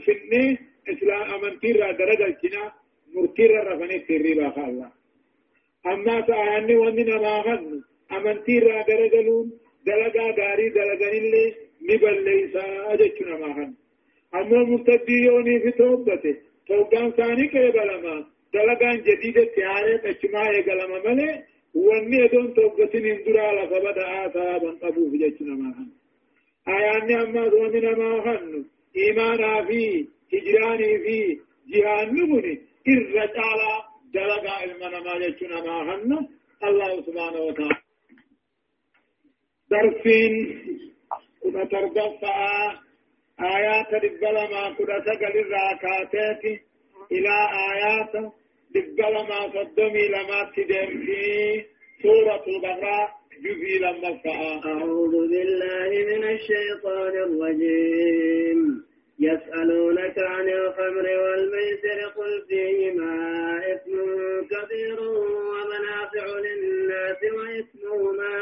[0.06, 0.58] فنه
[0.90, 2.72] إسلام أمنتي را درجة الجنا
[3.16, 4.92] مرتي را رفنه تري باخا الله.
[5.86, 7.82] أما سآيان وان ما خن
[8.12, 9.52] أمنتي را درجة لون.
[9.86, 11.46] دلقا غاري دلقا اللي
[11.89, 13.74] نبل ليسا أجتنا خن
[14.36, 16.36] أما مرتديوني في توبته
[16.67, 21.43] توبان ثاني كيبلما دلقان جديدة تيارة تجمع يقلما ملي
[21.74, 25.88] واني ادون توبتين اندرا لفبدا آثابا قبو في جتنا خن
[26.74, 28.65] آياني أما دومنا ما خن
[28.98, 31.39] إيمانا في هجراني في
[31.74, 32.54] جهان نبني
[32.88, 33.74] إرجالا
[34.13, 36.12] دلقا المنا ما جتنا خن
[36.67, 37.83] الله سبحانه وتعالى
[39.74, 40.34] درسين
[41.44, 42.38] كنا تردفع
[43.40, 46.44] آيات البلما كنا سقل الراكاتات
[47.12, 47.36] إلى
[47.72, 48.14] آيات
[48.76, 51.22] دقل ما صدمي لما تدم في
[52.04, 53.24] سورة البقرة.
[53.44, 54.12] جزي لما
[54.66, 58.60] أعوذ بالله من الشيطان الرجيم.
[59.24, 63.16] يسألونك عن الخمر والميسر قل فيهما
[63.74, 63.98] إثم
[64.52, 68.36] كبير ومنافع للناس وإثمهما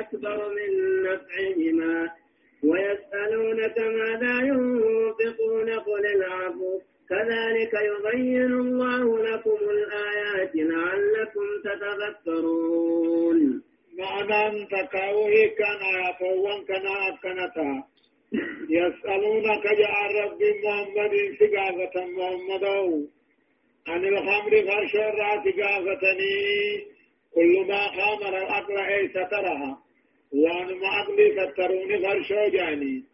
[0.00, 0.70] أكبر من
[1.02, 2.10] نفعهما.
[2.64, 6.80] ويسألونك ماذا ينفقون قل العفو.
[7.10, 13.62] كذلك يبين الله لكم الآيات لعلكم تتذكرون.
[13.98, 17.95] معنى تكاوه كان يفوان كان أكنتا
[18.70, 22.64] يسألونك يا رب محمد سقافة محمد.
[23.88, 26.36] عن الخمر فرشر سقافتني
[27.34, 29.78] كل ما خامر الأقل أي سترها
[30.32, 33.04] وأن ما أقلي ستروني فرشو جاني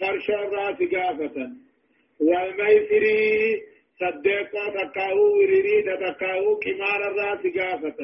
[0.00, 1.36] فرشر سقافة
[2.20, 3.62] والميسري
[4.00, 7.98] صدقا تكاو وريري تكاو كمار الراس قافة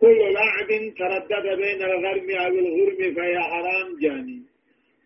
[0.00, 4.55] كل لعب تردد بين الغرم أو الغرم فهي حرام جاني.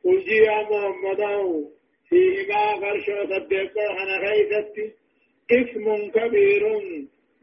[0.05, 1.23] قل يا محمد
[2.09, 4.93] فيما فرشو صدقا أنا غيثتي
[5.51, 6.63] اسم كبير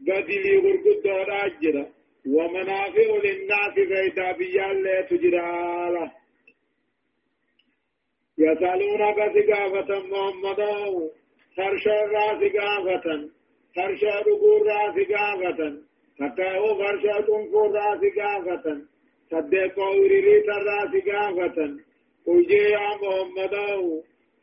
[0.00, 1.88] بدلي غرقد راجرة
[2.26, 6.10] ومنافع للناس فإذا بيال لا تجرى
[8.38, 10.60] يسألونك سقافة محمد
[11.56, 13.28] فرشا راس قافة
[13.76, 15.58] فرشا رقور راس قافة
[16.18, 18.82] تكاو فرشا تنفور راس قافة
[19.30, 21.87] صدقوا وريريت راس قافة
[22.26, 23.54] وجي يا محمد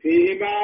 [0.01, 0.55] فيما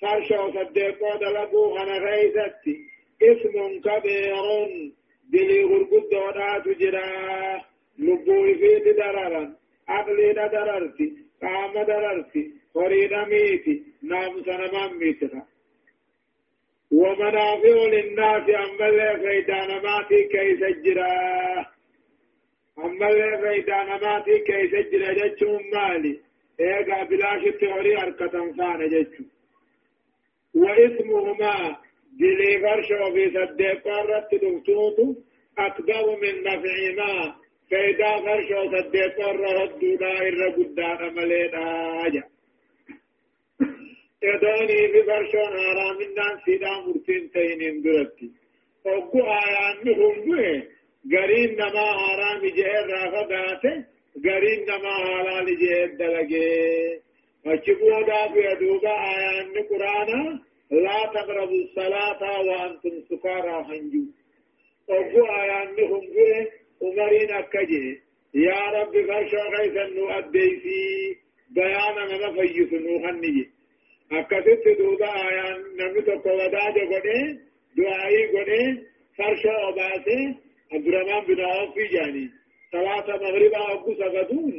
[0.00, 2.76] فرشا صدقوا دلقوا خنا غيثتي
[3.22, 4.34] اسم كبير
[5.32, 7.60] دلي غرقود ودا تجرا
[7.98, 9.56] لبوي فيت دررا
[9.88, 15.46] عقلي دررتي قام دررتي فريد ميتي نام سنمان ميتها
[16.92, 21.66] ومنافع للناس أما اللي فيدان ماتي كي سجرا
[22.78, 26.20] أما اللي فيدان ماتي كي سجرا جتشون مالي
[26.60, 29.24] إيقا بلاش التوري أركة فانا جتشو.
[30.54, 31.76] وإثمهما
[32.20, 35.14] دلي فرشو في صدق قررت دكتوتو.
[35.58, 37.34] أكبر من نفعهما.
[37.70, 38.60] فإذا فرشو
[39.18, 42.24] قررت دولا إر قدان ملينا أجا
[44.22, 48.30] يدوني في فرشون حرام الناس سيدا مرتين تينين درتي.
[48.84, 50.32] وقو آيان نهم
[51.12, 53.84] غرين نما حرام جهر رافا داته
[54.24, 57.00] غرين نما حلال جهر دلگه
[57.46, 64.04] وچبو دا بيدوبا آيان قرآن لا تقربوا الصلاة وأنتم سكارى هنجو
[64.88, 66.50] وقو آيان نهم بيه
[66.82, 67.98] عمرين أكجه
[68.34, 70.78] يا رب فرشو غيثا نؤدي في
[71.50, 73.50] بيانا ما فيس نوحنجي
[74.18, 77.18] akkasitti duuba ayaan namni tokko wadaaja godhe
[77.76, 78.60] du'aayii godhe
[79.16, 80.16] farsha obaase
[80.76, 82.24] abdurahmaan bin awfi jaani
[82.72, 84.52] salaata magribaa oggu sagaduun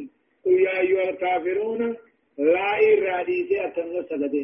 [0.43, 1.87] qul yaa ayyuha alkaafiruuna
[2.55, 4.43] laa'ii irraa dhiisee akkanuma sagade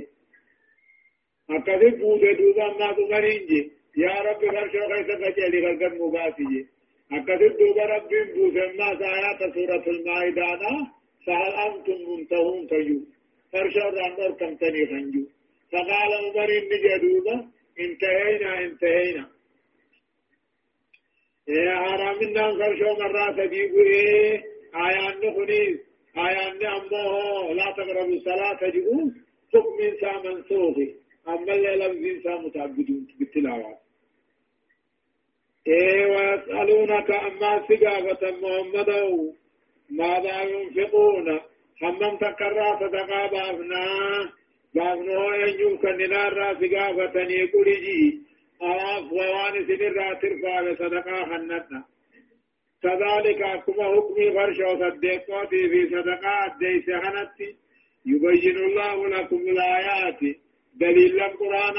[1.57, 3.59] akkasit buute duuba ammaas umariin je
[4.03, 6.61] yaa rabbi farshoo keessa qaceeli gargar nu baasi je
[7.17, 10.73] akkasit duuba rabbiin buuse ammaas ayaata suuratul maa'idaadha
[11.25, 13.05] fahal antum muntahuun fayyuu
[13.53, 15.23] فرشاد أمر كم تني خنجو
[15.71, 17.35] فقال عمر إن جدوبا
[17.85, 19.25] انتهينا انتهينا يا
[21.57, 24.43] حرام النام فرشو مرة تجيبوا إيه
[24.75, 25.79] آيان نخنيس
[26.17, 29.11] آيان أمه لا تقربوا الصلاة جئوا
[29.53, 30.95] حكم إنسان منسوخي
[31.27, 33.77] أما اللي لفظ إنسان متعبدون بالتلاوة
[35.67, 38.89] إيه ويسألونك أما سقافة محمد
[39.89, 41.39] ماذا ينفقون؟
[41.83, 43.85] همم تكرى صدقا بافنا
[44.75, 48.21] قافنو أن كننا الراس قافتني قلجي
[48.61, 51.83] أراف ووان سنرا ترفع بصدقاء حنتنا
[52.83, 57.55] كذلك أكما حكمي فرش وصدقاتي في صدقاء ديس حنتي
[58.05, 60.19] يبين الله لكم الآيات.
[60.75, 61.77] دليل القرآن.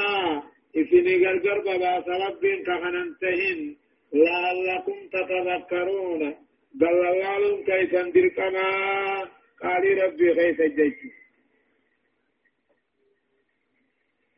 [0.76, 3.76] إسني غرغر بابا سبب كهننتهن
[4.14, 6.34] لعلكم تتذكرون.
[6.82, 8.68] الله كيف اندركما
[9.62, 11.19] قال ربي كيف جيت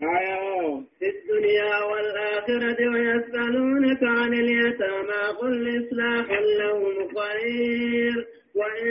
[0.02, 0.82] آية.
[0.98, 8.86] في الدنيا والآخرة ويسألونك عن اليتامى قل إصلاح لهم خير وإن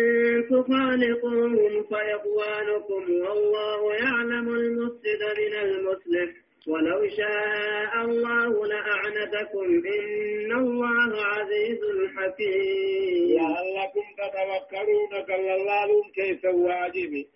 [0.49, 6.29] تخالطوهم فإخوانكم والله يعلم المفسد من المصلح
[6.67, 9.65] ولو شاء الله لأعنتكم
[9.99, 11.79] إن الله عزيز
[12.17, 13.37] حكيم.
[13.37, 17.27] لعلكم تتوكلون قال الله كيف واجبي.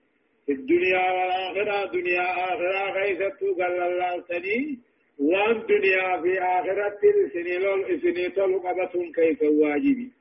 [0.50, 4.80] الدنيا والآخرة دنيا آخرة غيثت قال الله سني.
[5.20, 7.00] وان دنيا في آخرة
[7.34, 10.12] سنيلول سنيتول قبة كيف واجبي.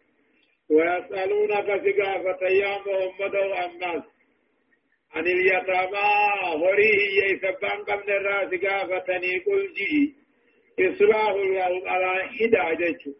[0.71, 4.03] ويسألونك سقافة يا محمد والناس.
[5.15, 6.09] عن اليتامى
[6.65, 10.15] هريه يسبان قبل الراس قافتني قل جي.
[10.81, 11.35] إصلاح
[11.87, 13.15] على إدى جيش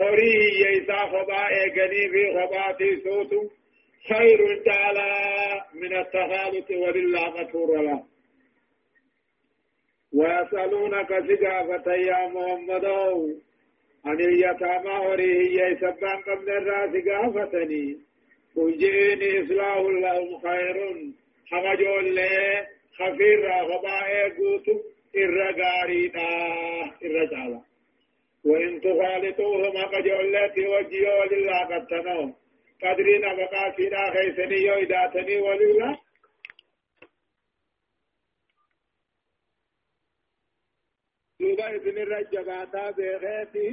[0.00, 3.48] هريه يسا خبا إيقني في خباتي صوتو
[4.08, 5.12] خير تعالى
[5.74, 8.02] من التخالط ولله غفور له
[10.14, 12.84] ويسألونك سقافة يا محمد.
[14.04, 17.96] عن اليتامى وريه يسبان قبل الراس قافتني.
[18.56, 20.76] قل جئني إصلاح لهم خير.
[21.50, 22.66] حمجول لي
[22.98, 24.66] خفير غباء قوت
[25.16, 26.28] الرقاريدا
[27.02, 27.62] الرجالة
[28.44, 32.41] وإن تخالطوهم قجول لتي وجيو لله قد تنوم.
[32.84, 35.98] قدرين بقى فينا خيسني يويداتني ولله
[41.40, 43.68] دوبا إذن الرجباتا بغيتي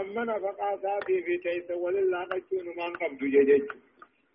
[0.00, 3.62] أما نفقا ساتي في كيس ولله قجون من قبض ججج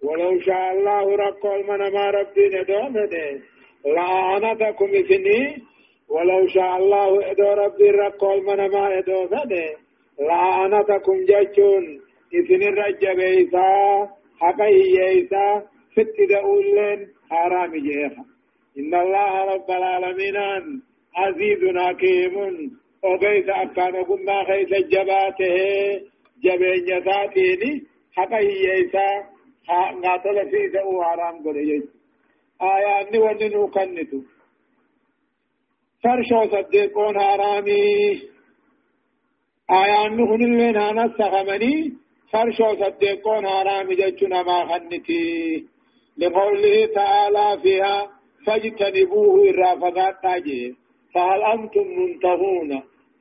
[0.04, 3.42] ولو شاء الله رقل من ما ربي ندومده
[3.86, 5.64] لعنتكم إثني
[6.10, 9.68] ولو شاء الله إدو ربي رقل من ما إدو فده
[10.20, 12.02] لعنتكم ججون
[12.34, 13.70] إذن الرجب إيسا
[14.42, 14.66] حقه
[15.08, 18.24] إيسا ست دؤلين حرام جيخا
[18.80, 20.38] إن الله رب العالمين
[21.16, 22.36] عزيز حكيم
[23.04, 25.58] وقيس أكان قمنا خيس جباته
[26.44, 27.84] جبين يساتيني
[28.16, 28.38] حقه
[28.76, 29.08] إيسا
[30.04, 31.90] قاتل في دؤو حرام يجي
[32.62, 34.20] آيات وننو كنتو
[36.04, 37.84] فرشو صدقون حرامي
[39.72, 41.94] آيات نهن اللين هانا سخمني
[42.32, 45.66] فرشو صدقون حرام جتنا ما خنتي
[46.18, 48.10] لقوله تعالى فيها
[48.46, 50.76] فاجتنبوه الرافقات تاجي
[51.14, 52.70] فهل أنتم منتهون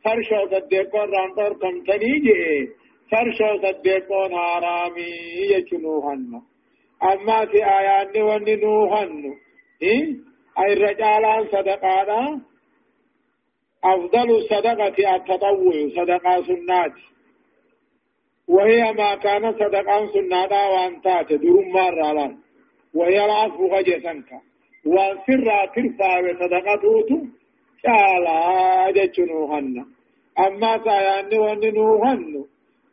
[0.04, 2.68] فرشو صدقون رانتور كم تنيجي
[3.10, 5.10] فرشو صدقون حرامي
[5.52, 6.42] يجنوهن
[7.02, 9.34] أما في آيات وننوهن
[9.82, 10.04] إيه؟
[10.58, 12.40] أي الرجالان صدقانا
[13.84, 16.92] أفضل الصدقة التطوع صدقة سنات
[18.48, 22.36] وهي ما كان صدقا سنادا وان تات درم مرة
[22.94, 24.30] وهي العصف غجسنك
[24.86, 27.20] وان سرا ترفع بصدقته
[27.82, 29.84] شالا جتنوهن
[30.46, 32.44] أما سيان وننوهن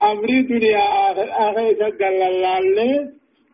[0.03, 3.11] أمري دنيا آخر آخر سجل الله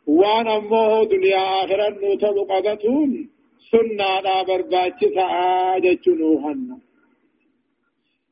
[0.07, 3.29] وان أمه دنيا آخر نوتب قدتون
[3.71, 6.77] سنادا برباچ سعا جتنوهن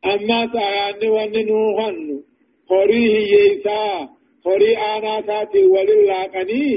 [0.06, 2.24] أما سيان وننوهن
[2.78, 4.08] hiyyeessaa
[4.46, 6.74] horii aanaa isaati walin laaqanii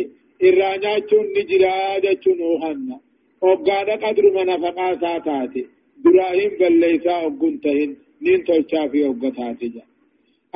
[0.48, 1.72] irraa nyaachuun ni jira
[2.04, 2.96] jechuun uuhanna
[3.44, 5.62] hoggaadha qadruma nafaqaa isaa taate
[6.04, 7.90] duraa hin balleessaa hoggun tahin
[8.24, 9.86] nin tolchaa fi hoggataate jira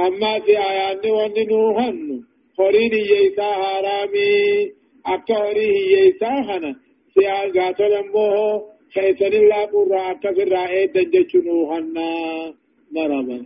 [0.07, 2.17] ammaas ayaanni wanni nuuhannu
[2.59, 4.73] horiin hiyyeessaa haaraamii
[5.15, 6.71] akka horii hiyyeessaa kana
[7.15, 8.49] si'aa gaatola immoo
[8.95, 12.53] keessanin laaquurraa akkasirraa eeddan jechuun uuhannaa
[12.95, 13.43] maraban.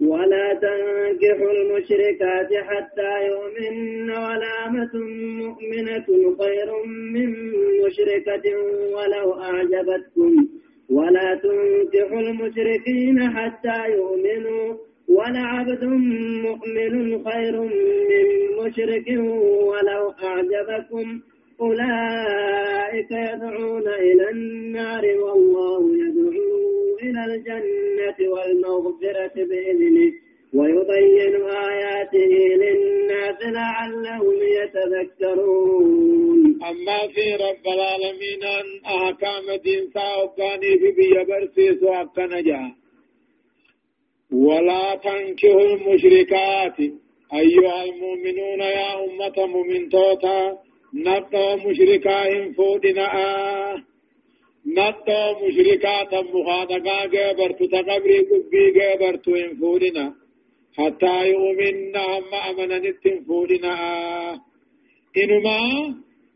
[0.00, 4.90] ولا تنكحوا المشركات حتى يؤمن ولا أمة
[5.42, 6.06] مؤمنة
[6.40, 6.68] خير
[7.14, 7.28] من
[7.84, 8.46] مشركة
[8.94, 10.48] ولو أعجبتكم.
[10.90, 14.74] ولا تنكحوا المشركين حتى يؤمنوا
[15.08, 15.84] ولعبد
[16.44, 17.60] مؤمن خير
[18.10, 18.26] من
[18.64, 19.08] مشرك
[19.68, 21.20] ولو أعجبكم.
[21.60, 26.69] أولئك يدعون إلى النار والله يدعو
[27.02, 30.12] إلى الجنة والمغفرة بإذنه
[30.54, 31.34] ويبين
[31.70, 32.32] آياته
[32.62, 36.40] للناس لعلهم يتذكرون.
[36.70, 42.62] أما في رب العالمين أن أحكام دين ساوكاني في بيبرسيس وأكنجا
[44.32, 46.78] ولا تنكحوا المشركات.
[47.34, 50.58] أيها المؤمنون يا أمة مؤمن توتا
[50.94, 53.06] نقطة مشركاهم فودنا
[54.66, 60.14] نقطة مشركات مخاطقا جبرت تقبري قبي جبرت انفودنا
[60.78, 63.74] حتى يؤمننا أما أمنا نتنفودنا
[65.16, 65.58] إنما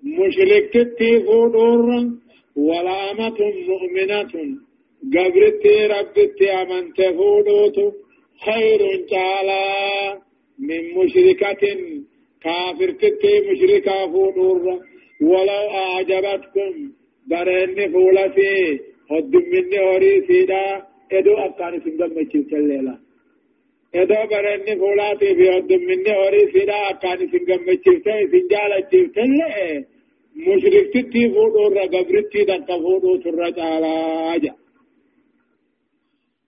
[0.02, 1.80] مشرك تتفودور
[2.56, 4.32] ولا أمة مؤمنة
[5.14, 7.76] قبرت ربت أمن تفودوت
[8.44, 9.64] خير تعالى
[10.58, 11.62] من مشركة
[12.42, 14.60] كافر تتي مشركة فودور
[15.20, 16.92] ولو أعجبتكم
[17.30, 20.64] برين فولتي هد مني هوري سيدا
[21.12, 22.94] ادو أكاني سنگم مچل الليلة
[23.94, 29.30] ادو برين فولاتي في هد مني هوري سيدا أكاني سنگم مچل سنجالة چل
[30.46, 33.92] مشرك تتي فودور قبرتي دقا فودو سرج على
[34.34, 34.54] آجا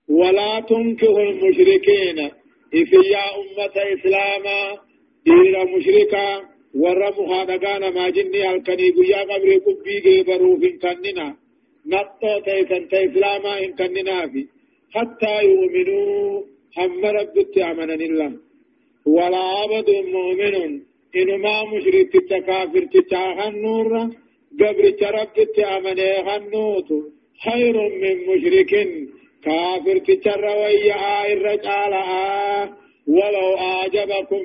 [0.09, 2.18] ولا تنكه المشركين
[2.74, 2.95] إذ
[3.41, 4.61] أمة إسلاما
[5.29, 9.97] إلى مشركا ورا مخادقان ما جني الكني قيا قبر قبي
[10.29, 11.29] قبرو في كننا
[11.93, 14.43] نطو تيسن تيسلاما إن كننا في
[14.95, 16.43] حتى يؤمنوا
[16.79, 18.33] هم رب تعمنا الله
[19.16, 20.55] ولا عبد مؤمن
[21.20, 23.91] إنما مشرك تكافر تتاهن نور
[24.61, 24.85] قبر
[25.18, 26.91] رب تعمنا هنوت
[27.45, 28.72] خير من مشرك
[29.45, 30.93] كافر تتروي
[31.33, 31.95] الرجال
[33.16, 34.45] ولو أعجبكم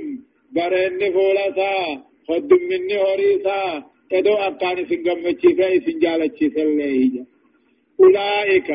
[0.55, 3.83] برين فولتا خد مني هوريسا
[4.17, 7.25] ادو أبقاني سنگمچي فاي سنجالچي سليه
[7.99, 8.69] أولئك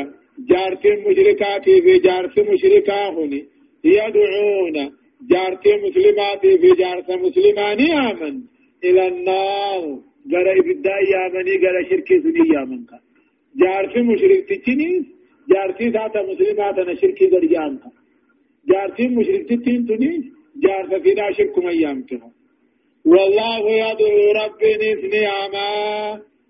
[0.51, 3.41] جارتي مشركاتي في جارتي مشركا هني
[3.85, 4.77] يدعون
[5.31, 8.37] جارتي مسلماتي في جارتي مسلماني آمن
[8.85, 9.83] إلى النار
[10.33, 12.91] غرا إبدا يامني غرا شركي سني يامنك
[13.63, 15.05] جارتي مشرك تچنيس
[15.51, 17.85] جارتي ذات مسلمات أنا شركي غر يامك
[18.71, 20.25] جارتي مشرك تچين تنيس
[20.65, 22.11] جارتي فينا شرك ما يامك
[23.07, 25.69] والله يدعو ربي نعما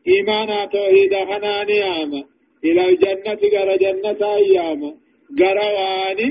[0.09, 2.25] إيمانا توحيد خنا نعما
[2.65, 4.95] إلى الجنة غر جنة أياما.
[5.41, 6.29] غرواني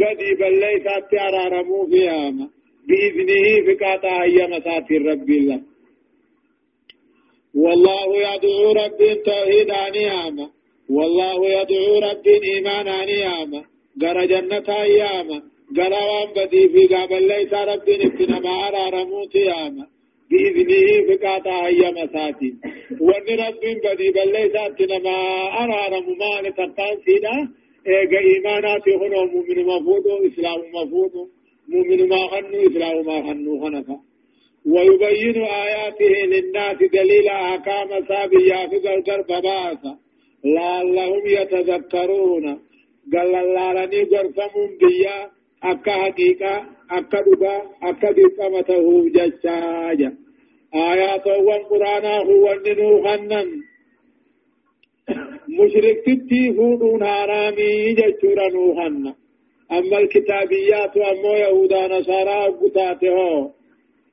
[0.00, 2.46] قدي بلي ساتي أرارمو فياما
[2.88, 5.60] بإذنه فقاطع أيام ساتي ربي الله.
[7.54, 10.50] والله يدعو ربي توحيد نعما
[10.90, 13.62] والله يدعو ربي إيمانا نعما
[14.02, 15.42] غر جنة أياما.
[15.76, 19.86] غروان بدي في قابل ليس ربي نفتنا أرى رموت ياما
[20.30, 22.54] بإذنه فقاطع هي مساتي
[23.00, 25.16] وان ربي بدي بل ليس أتنا
[25.62, 27.36] أرى رمما لتقان سيدا
[27.86, 31.28] إيقا إيمانات هنا مؤمن مفوضو إسلام مفوضو
[31.68, 33.96] مؤمن ما خنو إسلام ما خنو خنفا.
[34.66, 39.98] ويبين آياته للناس دليل أحكام سابيا في قلقر باسا
[40.44, 42.44] لعلهم يتذكرون
[43.12, 46.58] قال الله لني قرفمون بيا haqiiqaa
[46.98, 50.10] akka dhugaa akka dirqama ta'uuf jechaaja
[50.84, 53.48] aayaatowwan quraanaa huwanni nuu hannan
[55.58, 59.12] mushriktitti fuudhuun haaraamii jechuudha nuu hanna
[59.76, 63.38] amma alkitaabiyyaatu ammoo yahudaa nasaaraa gutaate hoo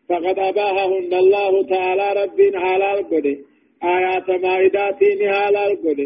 [0.09, 3.25] فقد أباههن الله تعالى رب حلال قد
[3.95, 5.99] آيات مائداتين حلال قد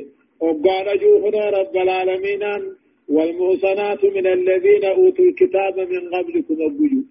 [0.43, 2.43] وقال جوهنا رب العالمين
[3.09, 7.01] والمحصنات من الذين أوتوا الكتاب من قبلكم أبجو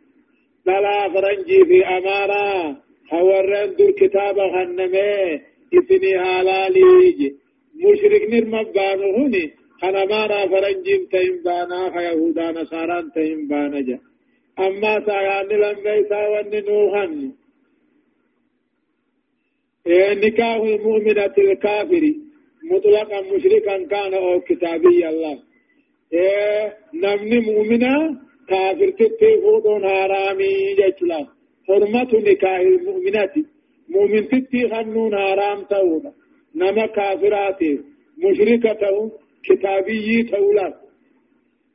[0.67, 2.77] بلا فرنجي في أمارة.
[3.09, 5.41] حورن دو الكتاب خنمي
[5.79, 7.33] إثني هلاليج
[7.85, 9.45] مشرك نرمبان هني
[9.81, 13.99] خنمارا فرنجي تيم بانا خيهودا نصاران تيم بانا جا.
[14.59, 17.33] أما سايان لما يساوان نوحن.
[19.87, 22.05] إيه نكاح المؤمنة الكافر
[22.71, 25.48] مطلقا مشركا كان أو كتابي الله.
[26.95, 31.27] نمني مؤمنا كافر تتفوض هارامي جاكلا
[31.69, 33.35] حرمة نكاه المؤمنات
[33.89, 36.13] مؤمن تتخنون هارام تاولا
[36.55, 37.61] نما كافرات
[38.25, 39.11] مشركة
[39.45, 40.69] كتابي تاولا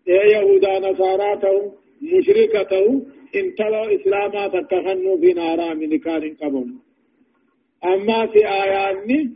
[0.08, 1.72] يا يهودا نصارى تاو
[2.02, 2.88] مشركة تاو
[3.36, 6.80] إن تلا إسلاما تتخنوا في نارام نكاه كبوم
[7.86, 9.34] أما في آياني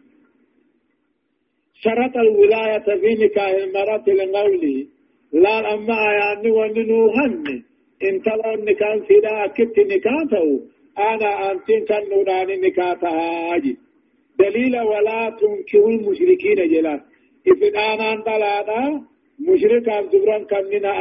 [1.84, 4.86] شرط الولاية في نكاح المرأة لقوله
[5.34, 7.64] لا أما آيان وننوهن
[8.04, 10.62] إن ترى النكاح سيدا أكدت نكاته
[10.98, 13.78] أنا أنتين كان نوراني نكاتها أجي.
[14.40, 17.02] دليل ولا تنكروا المشركين جلال
[17.48, 19.04] إذن أنا أنطلانا
[19.40, 20.94] مشركا زبرا كمنا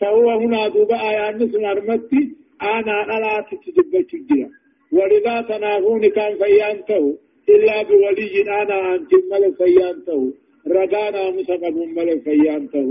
[0.00, 2.22] فهو هنا دوبا آيان نسمع المتي
[2.62, 4.48] أنا ألا تتدبت الجرا
[4.92, 7.18] ولذا تنافون كان فيانته.
[7.48, 10.32] إلا بولي أنا أنت ملك فيانته.
[10.68, 12.88] رقانا مسقب ملك فيانته.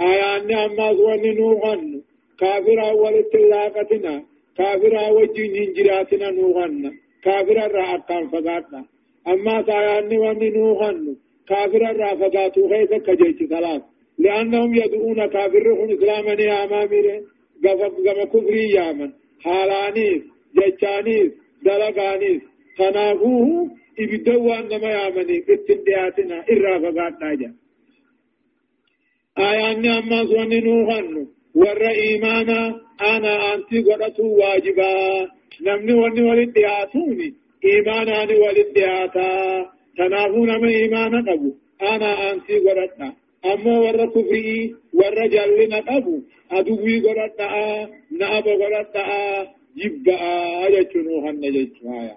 [0.00, 2.02] آيان أما زواني نوغن.
[2.40, 4.22] كافر أول اتلاقتنا
[4.58, 6.92] كافر وجين هنجراتنا نوغن.
[7.24, 8.84] كافر الرأكان فقاتنا.
[9.28, 11.16] أما سايان واني نوغن.
[11.48, 13.82] كافر الرافقاتو خيسا كجيش ثلاث.
[14.18, 17.00] لأنهم يدعون كافرهم إسلاما يا أمامي.
[17.64, 19.10] قم كفري يامن.
[19.40, 20.22] حالانيس
[20.56, 21.32] جيشانيس
[21.64, 22.42] دلقانيس.
[22.80, 23.70] تنافوه
[24.02, 27.50] إبدوا أنما يامني بتندياتنا إرافقات ناجا
[29.38, 31.26] آيان أما سوني نوغن
[31.60, 32.60] ور إيمانا
[33.12, 34.92] أنا أنت قرأت واجبا
[35.66, 37.28] نمني وني ولد دياتوني
[37.64, 39.30] إيمانا ولد دياتا
[39.98, 41.50] تنافون ما إيمانا قبو
[41.92, 43.08] أنا أنت قرأتنا
[43.52, 46.16] أما ور كفري ور جلنا أبو
[46.56, 47.40] أدوي قرأت
[48.20, 48.96] نأب قرأت
[49.76, 50.18] جبا
[50.76, 52.16] يجنو هن جيشوايا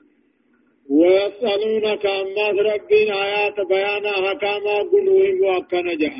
[0.91, 6.17] ويسألونك عما ربين آيات بيانا حكاما قلوهم وكان جاء.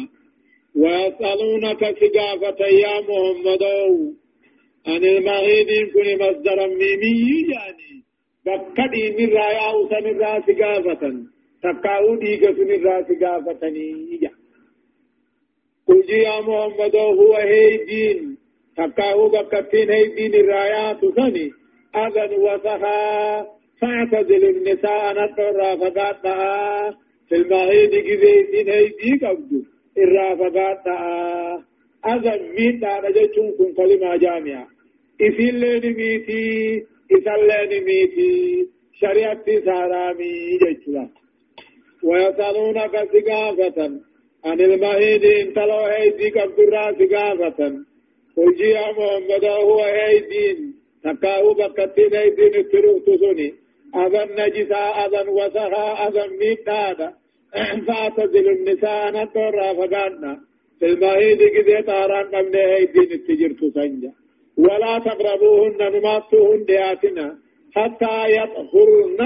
[0.76, 3.64] ويسألونك سقافة يا محمد.
[4.88, 7.20] عن المغيد كن مصدرا ميمي
[7.54, 7.92] يعني.
[8.46, 11.04] بكدي من رايا وسن الراس قافة
[11.64, 14.32] تقاو ديك سن الراس قافة يعني
[15.88, 18.38] قل يا محمد هو هي دين
[18.78, 21.52] تكاو بكتين هي دين الرايات سني.
[21.96, 26.98] أذن وسخا فاعتزل النساء نطر فقاتها
[27.30, 29.60] في المهيد كذيتين هي دي قبضو
[29.98, 31.66] الرافقاتها
[32.06, 34.68] أذن مين دانا جيشون كن كلمة جامعة.
[35.22, 38.68] إسين لين ميتي إسان لين ميتي.
[38.94, 41.10] شريعة سارامي جيشون
[42.04, 43.92] ويسألونك سقافة.
[44.46, 47.70] عن المهيد انتلو هيدي كبدرا سقافة.
[48.38, 50.74] قل يا محمد هو هيدين
[51.04, 53.61] تكاو بكتين هيدين التروح تسوني.
[53.96, 57.14] أذن نجسا أذن وسخا أذن ميتادا.
[57.88, 60.40] فاعتزل النساء نطر فقالنا
[60.80, 64.12] في المهيد كذي طاران قبل هيدين التجر تسنجا
[64.58, 67.38] ولا تقربوهن نماتوهن دياتنا.
[67.76, 69.22] حتى يطهرن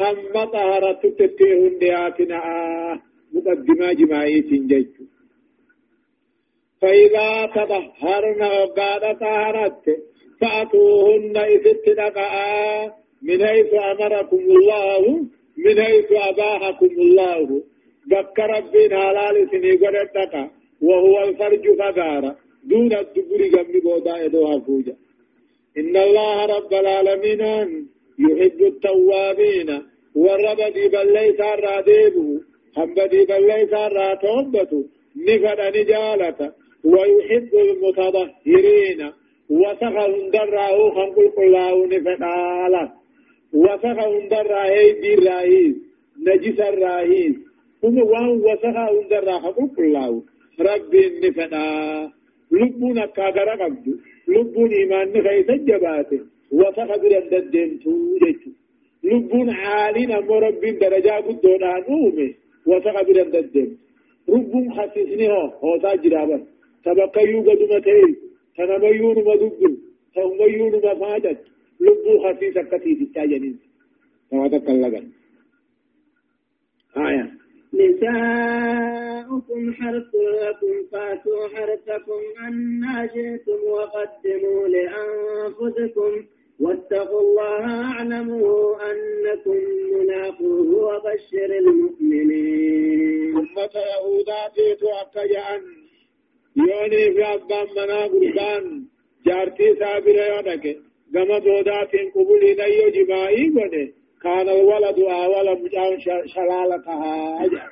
[0.00, 2.36] هم طهرت تتيهن دياتنا.
[2.36, 4.86] آه مقدمة جماعية جيش
[6.80, 9.82] فإذا تطهرن وقال طهرت
[10.40, 15.26] فأتوهن إذ دقاء من حيث أمركم الله
[15.58, 17.62] من حيث أباحكم الله.
[18.06, 20.50] بك ربنا حلال سني قد
[20.82, 22.34] وهو الفرج فقار.
[22.64, 24.96] دون الدبر قبل قودا يدوها فوجا
[25.78, 27.42] إن الله رب العالمين
[28.18, 29.82] يحب التوابين.
[30.14, 32.40] والرب دي بل ليس الراديبه
[32.76, 34.84] حمدي بل ليس الراتوبة.
[35.16, 36.52] نفد نجالة.
[36.84, 39.12] ويحب المتطهرين.
[39.50, 42.97] وسخهم دراه خنقل قلاه نفدالا
[43.52, 45.76] وسخهم دراه هيدي الرئيس
[46.26, 47.36] نجس الرئيس
[47.84, 50.22] هم وان وسخهم دراه خنقل قلاه
[50.60, 52.10] ربي نفدا
[52.52, 53.86] لبون كاغرا قبض
[54.28, 56.10] لبون إيمان نخيس الجبات
[56.52, 58.50] وسخ برد الدنتو جيتو
[59.04, 62.34] لبون عالين أمو ربي درجة قدودان أومي
[62.66, 63.70] وسق بدن ددم
[64.28, 66.38] ربهم خسسني هو هو تاجرابا
[66.84, 68.02] تبقيو قدما تي
[68.56, 69.76] تنميون مدبل
[70.14, 71.38] تنميون مفاجت
[71.80, 73.58] لبو خسيس كتي تتاجنين
[74.30, 75.06] كما تكلغن
[76.96, 77.26] آية.
[77.74, 86.12] نساؤكم حرث لكم فاتوا حرثكم أنا جئتم وقدموا لأنفسكم.
[86.60, 89.58] واتقوا الله اعلموا أنكم
[89.92, 93.36] ملاقوه وبشر المؤمنين.
[93.36, 95.62] أمة يهودا تيتو أكجأن
[96.56, 98.64] يوني في أبان منا قربان
[99.26, 100.64] جارتي سابرة يونك
[101.18, 103.88] كما بودات قبولي نيو جماعي قده.
[104.22, 107.62] كان الولد أول مجاون شلالتها أجا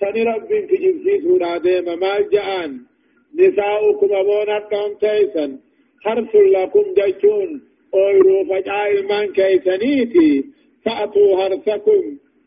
[0.00, 2.80] سني رب في جنسي سورة ديما ما جأن.
[3.38, 5.58] نساؤكم أبونا كم تيسن.
[6.04, 7.62] حرث لكم جيشون
[7.94, 10.44] اويرو فجاء إلمان كيسنيتي
[10.84, 12.02] فأتوا هرسكم.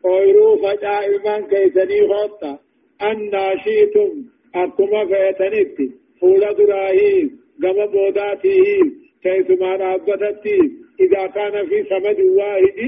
[0.05, 2.59] اويرو فجاء إلمان كيسني غطا
[3.01, 3.31] أن
[3.63, 4.11] شئتم
[4.55, 7.29] أكما فيتنيتي فولا دراهيز
[7.63, 10.59] قم بوداتيه كيسما رابطتي
[10.99, 12.79] إذا كان في سمد واحد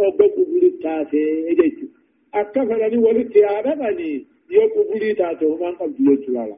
[0.00, 1.88] أو بقبل التاسي
[2.34, 6.56] أكفلني ولتيادنني يقبلي تاتو من قبل يجلالا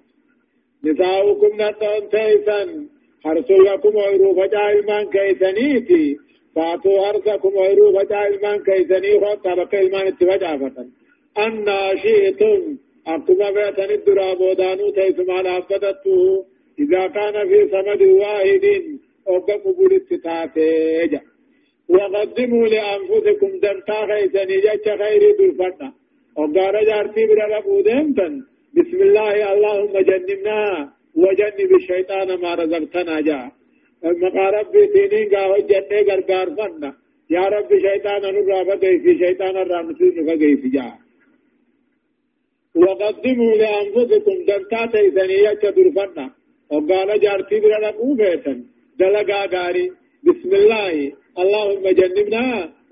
[0.84, 2.86] نساؤكم نتون تيسن
[3.24, 6.16] حرسو لكم ويرو فجائل من كيسنيتي
[6.54, 10.86] فاتوا حرسكم ويرو فجائل من كيسني خط بقى إلمان اتفجافة
[11.38, 11.66] أن
[12.02, 12.60] شئتم
[13.06, 16.44] أكما بيتن الدرابو دانو تيسما لابدته
[16.78, 18.64] إذا كان في سمد واحد
[19.28, 21.20] أبقى قبول التتاتيجا
[21.88, 25.92] وقدموا لأنفسكم دمتا خيسني جاك خير دلفتا
[26.88, 30.58] جارتي بلا ربو دمتن بسم الله اللهم جنبنا
[31.22, 33.40] وجنب الشيطان ما رزقتنا جا.
[34.22, 36.90] مقا ربي تينين قاوة جنة غرقار فنا.
[37.30, 38.22] يا رب شيطان
[38.68, 40.88] فقه في شيطان الرامسين فقه في جا.
[42.82, 44.82] وقدموا لأنفسكم دمتا
[45.44, 46.26] جاك دلفتا
[46.70, 48.58] وقال جارتي ربو بيتن
[49.02, 49.86] دلقا قاري
[50.26, 52.46] بسم الله اللهم جنبنا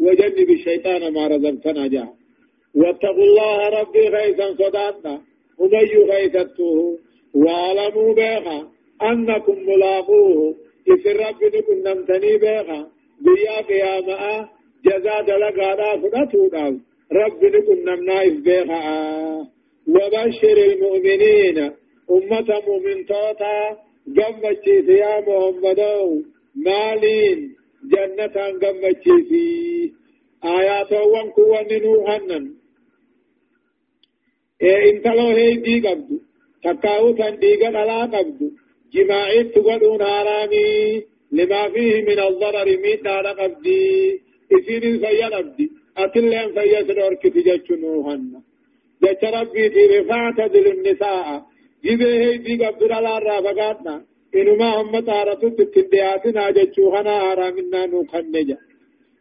[0.05, 2.09] وجنب الشيطان ما رزقتنا جاء
[2.75, 5.15] واتقوا الله ربي غيثا صداتنا
[5.59, 6.99] ومي غيثته
[7.35, 8.59] واعلموا بها
[9.03, 10.55] أنكم ملاقوه.
[10.93, 12.81] إذ رب نكن نمتني بها
[13.25, 14.49] بيا قيامة
[14.87, 16.81] جزاء دلقانا فنتونا
[17.13, 18.87] رب نكن نمنايف بها
[19.89, 21.59] وبشر المؤمنين
[22.11, 23.61] أمة مؤمن توتا.
[24.17, 24.67] قمت
[25.03, 25.81] يا محمد
[26.55, 27.39] مالين
[27.93, 29.45] جنة قمتشي في
[30.45, 31.43] آيات وانكو
[31.85, 32.45] نوحنن
[34.63, 36.19] إيه انت لو هي دي قبضو
[36.65, 38.49] تكاو كان ديغا لا قبضو
[38.95, 41.03] جماعي تقولون حرامي
[41.33, 44.21] لما فيه من الضرر ميت على قبدي
[44.53, 48.43] إسين الفيا قبدي أتلين فيا سنور كتجج نوحنن
[49.03, 50.67] جج ربي في رفعت دل
[51.85, 54.05] هي دي قبضو لا رافقاتنا
[54.35, 58.59] إنما هم تارة تتندياتنا جتشوهنا آرامنا نوخنجا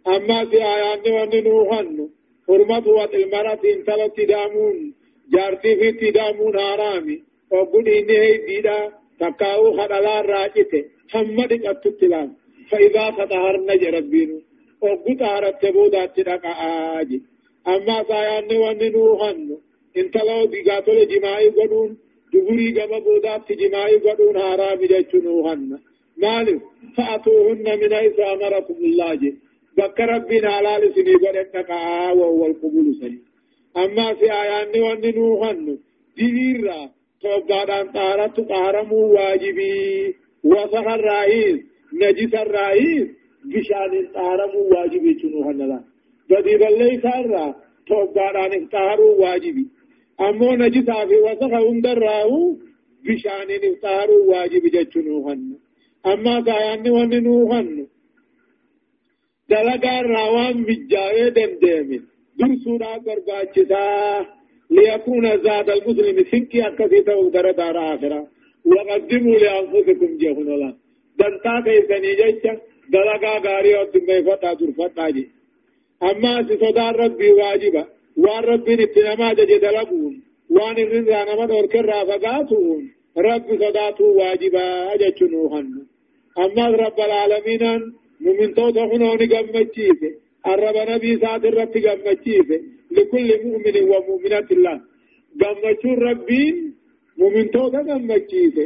[0.07, 2.09] أما في آيان وان نوخن
[2.47, 4.93] حرمت وات المرأة انتلت تدامون
[5.33, 7.17] جارتي في تدامون آرامي
[7.51, 12.29] وقل إني هي ديدا تقاو خدلا راجته حمد قتتلان
[12.69, 14.37] فإذا فتحرن جربينو
[14.81, 16.51] وقل تهرت تبودات تدقى
[17.01, 17.21] آجي
[17.67, 19.57] أما في آيان وان نوخن
[19.97, 21.97] انتلو ديقاتل جماعي قدون
[22.33, 25.79] دبري قبا بودات جماعي قدون حرام جتشنوهن
[26.17, 26.61] مالف
[26.97, 29.31] فأتوهن من حيث أمركم الله جي
[29.77, 31.71] بك ربنا على سني قدن
[32.19, 33.19] وهو القبول سني
[33.77, 35.77] أما في آيان وان نوهن
[36.17, 36.89] ديرا
[37.21, 41.59] توبادان طارت طارمو واجبي وصح الرئيس
[42.01, 43.07] نجس الرئيس
[43.45, 45.79] بشان طارمو واجبي تنوهن لا
[46.29, 47.55] بدي بلي سارا
[47.87, 49.65] توبادان طارو واجبي
[50.21, 52.57] أمو نجسا في وسخ هندراو
[53.05, 55.41] بشان نفتار واجب جتشنوهن
[56.05, 57.87] أما كايان وننوهن
[59.49, 62.03] دلقا روان بجاوه دمدمين
[62.39, 63.85] درسونا قرباچتا
[64.71, 68.27] ليكون زاد المسلم سنكي أكثي توقر دار آخرة.
[68.65, 70.73] وقدموا لأنفسكم جهن الله.
[71.19, 72.53] دنتا كيسني جيشا
[72.93, 75.27] دلقا غاري ودمي فتا درفتا جي.
[76.03, 77.83] أما سصدار ربي واجبا.
[78.23, 80.13] وان ربي نتنما جج دلقون
[80.55, 82.81] وان الرزا نما دوركر رافقاتون
[83.27, 85.69] رب صداتو واجبا أجتنوهن
[86.43, 87.63] أما رب العالمين
[88.25, 90.09] ممن توتا هنوني قمتشيسي
[90.51, 92.57] الرب نبي سات الرب قمتشيسي
[92.95, 94.75] لكل مؤمن ومؤمنة الله
[95.41, 96.55] قمتشون ربين
[97.21, 98.65] ممن توتا قمتشيسي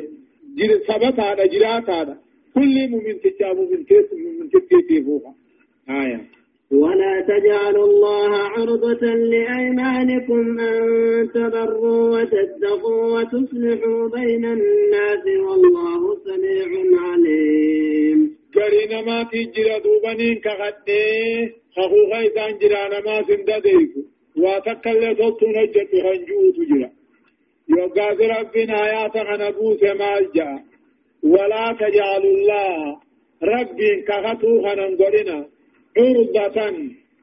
[0.58, 2.16] جل سبت هذا جرات هذا
[2.56, 4.89] كل مؤمن تجا مؤمن تيس مؤمن تيس
[5.89, 6.22] آية
[6.74, 10.82] ولا تجعلوا الله عرضة لأيمانكم أن
[11.34, 16.70] تبروا وتتقوا وتصلحوا بين الناس والله سميع
[17.02, 18.38] عليم.
[18.56, 24.02] قرين ما تجرى دوبنين كغدي خخو خيسان جرى نما سندديكو
[24.38, 26.90] واتكال صوت نجت هنجو تجرى
[27.70, 30.52] يوغاز ربنا آيات غنبوس مالجا.
[31.24, 32.98] ولا تجعلوا الله
[33.44, 34.54] ربي كغتو
[35.98, 36.58] غننقرنا عرضة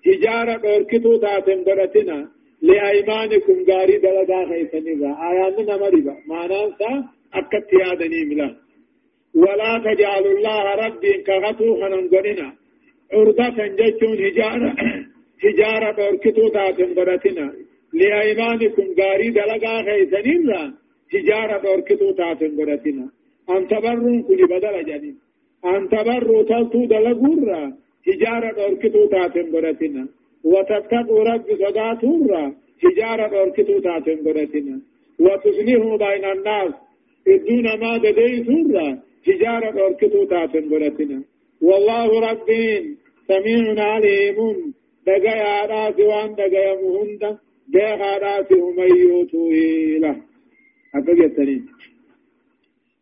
[0.06, 2.18] إجارة أركتو تاتم برتنا
[2.62, 6.90] لأيمانكم غاري دلدا خيسنبا آياتنا مريبا معنى سا
[7.38, 8.48] أكت يادني ملا
[9.42, 12.48] ولا تجعلوا الله ربي كغتو خننقننا
[13.12, 14.70] عرضة جتون هجارة
[15.44, 17.46] هجارة أركتو تاتم برتنا
[17.98, 20.62] لأيمانكم غاري دلدا خيسنبا
[21.14, 23.06] هجارة أركتو تاتم برتنا
[23.50, 23.68] أن
[24.28, 25.16] كل بدل جنين
[25.64, 25.88] أن
[26.50, 27.62] تلتو دلقورا
[28.08, 30.08] هجارة أركتو تاتن برتنا
[30.44, 32.44] وتتقوا رب صداتورا
[32.84, 34.76] هجارة أركتو تاتن برتنا
[35.24, 36.72] وتصلحوا بين الناس
[37.28, 38.98] الدون ما دديتورا
[39.28, 41.18] هجارة أركتو تاتن برتنا
[41.62, 42.96] والله ربين
[43.28, 44.38] سميع عليم
[45.06, 47.22] دقيا راس وان دقيا مهند
[47.72, 49.50] بيخا راسه من يوتو
[50.02, 50.16] له
[50.94, 51.66] أكد يتنين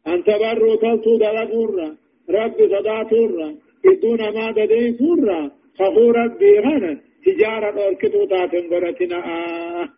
[0.09, 1.89] أن تبروا تلتو دلقورا
[2.31, 3.49] رب صداتورا
[3.93, 7.01] إدون ما ددين سورا خخو ربي غنى.
[7.27, 9.89] تجارة أركتو تاتن قرتنا آه.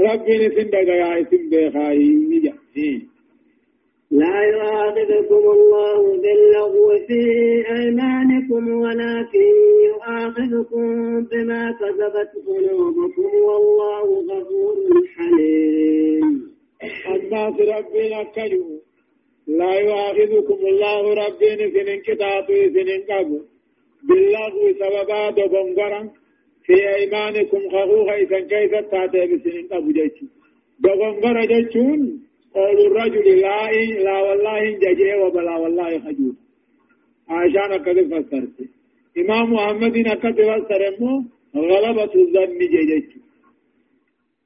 [0.00, 2.22] ربي نسن دقيا اسم بيخاي
[4.10, 7.20] لا يؤاخذكم الله باللغو في
[7.76, 9.52] أيمانكم ولكن
[9.86, 10.84] يؤاخذكم
[11.24, 13.30] بما كسبت قلوبكم.
[13.48, 14.76] والله غفور
[15.16, 16.52] حليم.
[17.14, 18.66] الناس ربنا كجو
[19.46, 23.38] لا يؤاخذكم الله ربنا سنين كتاتو سنين قبو
[24.08, 26.10] باللغو سببا دبنغرا
[26.64, 30.26] في أيمانكم خخوخا إذا كيف تأتي بسنين قبو جيتي
[30.84, 32.00] دبنغرا جيتون
[32.54, 33.70] قول الرجل لا
[34.06, 36.34] لا والله ججئ وبلا والله خجول.
[37.28, 38.58] عشان كذا فسرت.
[39.20, 40.82] إمام محمد كذا فسر
[41.56, 43.10] غلبة الظن جيجت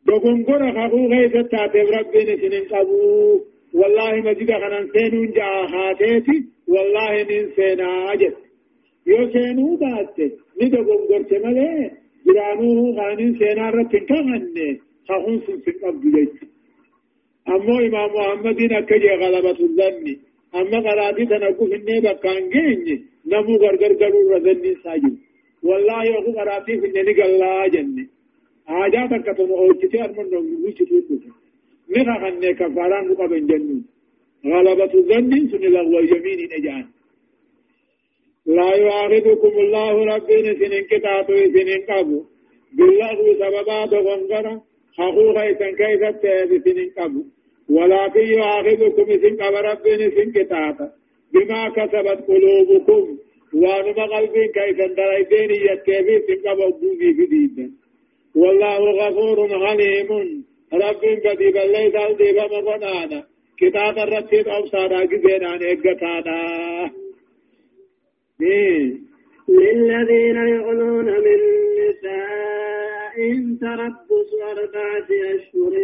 [0.07, 3.41] دوغونغورا خاخو غيث تاتيب ربين سنين قبو
[3.81, 6.37] والله مجد خنان سينون جا خاتيتي
[6.73, 8.37] والله نين سينا أجت.
[9.11, 10.27] يو سينو باتي.
[10.61, 11.91] ندو غونغور تمالي
[12.27, 14.69] جرانو خانين سينا رتن كغني
[15.09, 16.41] خاخون سنسن قبو جيجت
[17.55, 20.07] أمو إمام محمد أكجي غلبة الظن
[20.59, 22.97] أما قراتي تنقف إني بكان جيني
[23.31, 25.13] نمو غرغر غرور رذني ساجو
[25.69, 28.05] والله يوخو قراتي في إني قلا جنة
[28.69, 31.09] آجات كتن أوجتي أرمن نوغي وشتوت
[31.91, 33.81] نخا خنة كفاران نقبن جنة
[34.53, 36.87] غلبة الظن سن لغو يمين نجان
[38.47, 42.19] لا يعاقبكم الله ربين سنين كتاتو سنين قبو
[42.77, 44.55] باللغو سببا دغنغرا
[44.99, 47.23] حقوق إذن كيف تبسنين قبو
[47.77, 50.87] ولكن يؤاخذكم إذن قبل ربين إذن كتابا
[51.33, 53.05] بما كسبت قلوبكم
[53.63, 57.71] وانما قلبين كيف اندريتين يتكيفي إذن قبل بوذي في
[58.41, 60.09] والله غفور حليم
[60.73, 63.25] رب بدي بلي دال ديبا مغنانا
[63.59, 66.91] كتاب الرتيب أبصارا قزينان إقتانا
[69.49, 71.41] للذين يؤلون من
[71.81, 75.75] نسائهم تربص أربعة أشهر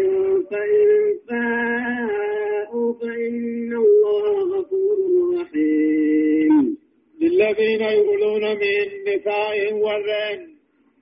[0.50, 0.88] فإن
[1.28, 4.98] فاءوا فإن الله غفور
[5.40, 6.76] رحيم.
[7.20, 10.52] للذين يؤلون من نسائهم والرين.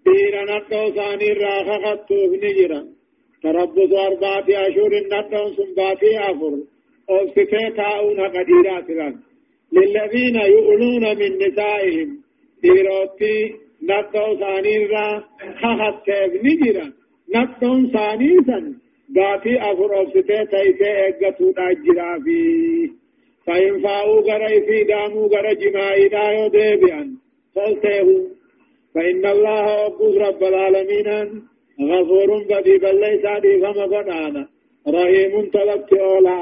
[0.06, 2.99] دينا نقو ثاني راخ خطوف نجرا
[3.42, 6.54] تربص أربعة أشهر نقو سنباتي أفر
[7.10, 7.82] أو ستة
[8.36, 8.90] قديرات
[9.72, 12.08] للذين يؤلون من نسائهم.
[12.62, 15.24] ديروتي نقو ثاني را
[15.60, 16.86] خخطيب نجرا
[17.34, 18.64] نقو ثاني سن.
[19.16, 22.40] غاتي أفر أفسته تيسي اگتو ناجرا في
[23.46, 27.08] فإن فاو غري في دامو غر جماعي دايو ديبيان
[27.54, 28.08] فلته
[28.94, 31.08] فإن الله أقوز رب العالمين
[31.80, 33.22] غفور بدي بل ليس
[33.62, 34.48] فما قنانا
[34.88, 36.36] رحيم تلقي أولا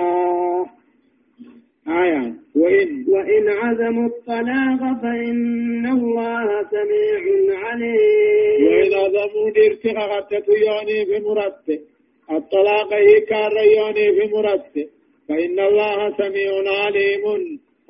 [1.89, 7.23] آية وإن وإن عزموا الطلاق فإن الله سميع
[7.59, 8.67] عليم.
[8.67, 11.81] وإن عزموا ديرتها غتت يوني في مرتب
[12.31, 14.89] الطلاق هي كار يوني في مرتب
[15.29, 16.51] فإن الله سميع
[16.85, 17.25] عليم.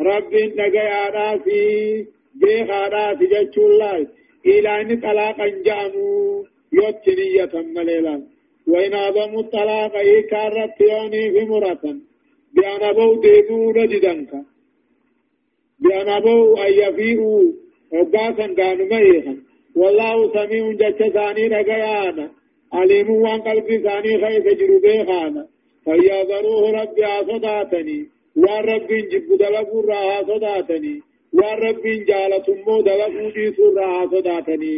[0.00, 4.06] رب نجا راسي بيخا راسي جتش الله.
[4.46, 6.44] إلى أن طلاقا جاموا.
[6.72, 8.22] يوتنية مليلا.
[8.66, 12.00] وإن عزموا الطلاق هي كار يوني في مرتب
[12.54, 14.32] بأن أبو ديدو نجدنك.
[15.80, 17.52] بأن أبو أن يفيئوا
[17.92, 19.36] وقاسا كانوا ميخا
[19.76, 22.30] والله سميع جتش ثاني رقيانا
[22.72, 25.46] عليم وان قلبي ثاني خيف جربي خانا
[25.84, 31.02] فياذروه ربي صداتني وان ربي جب دلقوا راها صداتني.
[31.32, 32.46] وان ربي جالة
[32.86, 34.76] دلقوا ديسوا راها صداتني.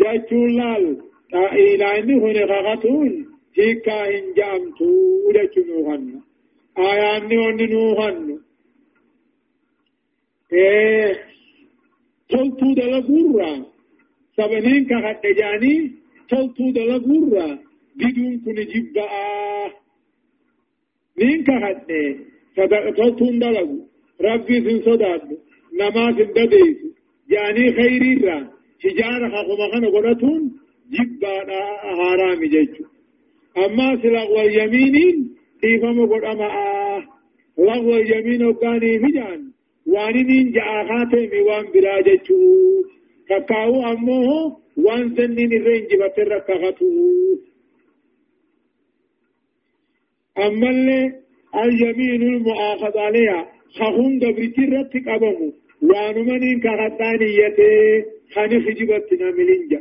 [0.00, 0.84] جتشون لال
[1.34, 3.26] إلى إني هنا خغتون
[3.58, 4.90] هيكا إن جامتو
[5.34, 6.20] لجنوهن
[6.78, 8.38] آياني وننوهن
[10.52, 11.12] إيه
[12.30, 13.52] تلتو دلقورا
[14.36, 15.74] سبنين كخد جاني
[16.30, 17.58] تلتو دلقورا
[17.98, 19.06] بدون كن جبا.
[21.18, 21.78] نين كخد
[22.96, 23.78] تلتو دلقو
[24.20, 25.38] ربي سن صداد
[25.78, 26.78] نما سن دديس
[27.30, 28.57] جاني خيري را.
[28.82, 30.42] تجارة خاقما خنا قراتون
[30.94, 31.34] جبا
[31.98, 32.84] حرامي جيجو
[33.64, 35.16] أما سلغو اليمين
[35.62, 37.02] ديفم قد أما آه
[37.58, 39.40] لغو اليمين وكاني مجان
[39.86, 42.38] وانين جاءخاتي ميوان براجتو
[43.28, 46.86] كاكاو أمه وان سنين الرنج بطر كغتو
[50.38, 51.12] أما اللي
[51.64, 55.52] اليمين المؤاخذ عليها خخون دبرتي رتك أبمو
[55.82, 59.80] وانمنين كغتانيته خاني خجبتنا ملنجا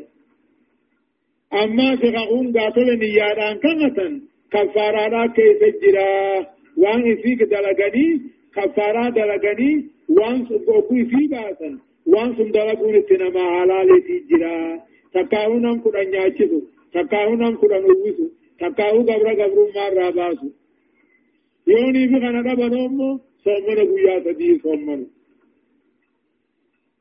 [1.54, 4.14] أما سقاهم قاتل نيادان كمتن
[4.52, 6.12] كفارا كيف جرا
[6.78, 8.08] وان إفيك دلقني
[8.56, 9.72] كفارا دلقني
[10.10, 11.74] وان سقوكو في باسن
[12.14, 14.56] وان سم دلقون اتنما حلالي في جرا
[15.14, 16.60] تكاهو نم كنا نياچسو
[16.94, 18.26] تكاهو نم كنا نووسو
[18.60, 20.50] تكاهو قبر قبر مار راباسو
[21.68, 23.10] يوني خنا دبنومو
[23.44, 25.06] صومنا قويا سدي صومنا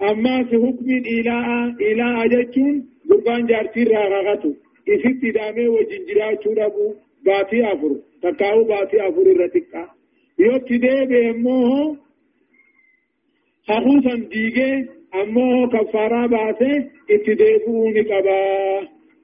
[0.02, 1.48] أما في حكم إلاء
[1.80, 4.52] إلاء جتون قربان جارتي راغاتو
[4.88, 6.94] إفت دامي وجنجرا چورابو
[7.26, 7.92] باتي أفر
[8.22, 9.84] تكاو باتي أفر الرتقا
[10.38, 11.96] يو تدي بيموه
[13.68, 16.72] خصوصا ديگه أموه كفارا باتي
[17.10, 18.40] اتديبو نقبا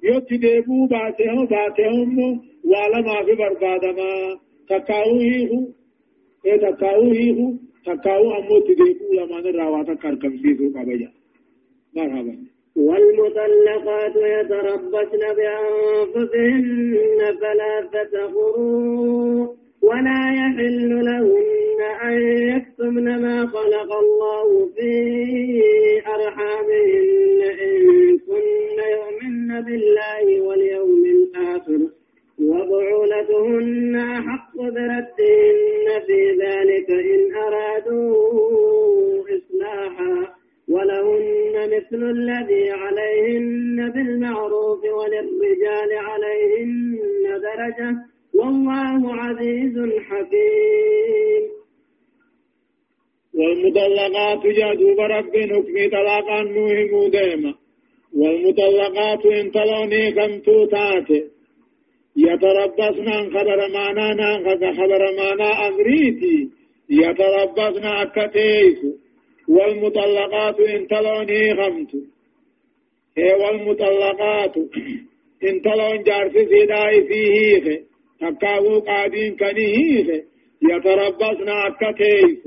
[0.03, 2.19] يو تديبو باتي هم باتي هم
[2.65, 4.11] والا ما في بربادما
[4.69, 5.61] تكاو هيهو
[6.47, 7.53] إيه تكاو هيهو
[7.87, 11.11] تكاو أمو تديبو لما نراواتا كركم سيسو قبجا
[11.97, 12.37] مرحبا
[12.77, 22.17] والمطلقات يتربصن بأنفسهن ثلاثة قروء ولا يحل لهن أن
[22.53, 24.93] يكتمن ما خلق الله في
[59.33, 61.25] والمطلقات ان تلوني كم توتاتي
[62.17, 66.49] يتربصن عن خبر معنا نان خبر معنا أمريتي.
[66.91, 68.79] يتربصن أكتيس.
[69.49, 71.95] والمطلقات إن تلوني غمت.
[73.19, 74.57] هي والمطلقات
[75.49, 77.85] إن تلون جارس سيداي فيه
[78.21, 80.25] تكاو قادين كنيه
[80.71, 82.43] يتربصن أكتيس.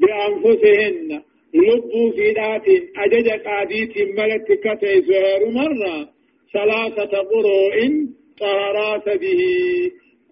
[0.00, 1.22] بأنفسهن.
[1.54, 6.08] لبوا سيدات أجج قاديت ملت كتيس غير مرة
[6.52, 7.76] ثلاثة قروء
[8.40, 9.40] طهارات به.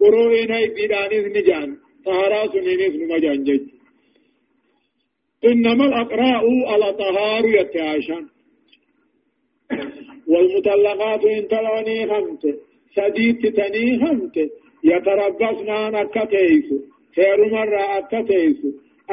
[0.00, 3.60] قروئين هاي بيدانيز نجان طهارات نينيز نمجان جج.
[5.44, 8.26] إنما الأقراء على طهار يتعاشان
[10.28, 12.42] والمطلقات إن تلوني خمت
[12.96, 14.36] سديد تني خمت
[14.84, 16.68] يتربصن أكتيس
[17.16, 18.60] خير مرة أكتيس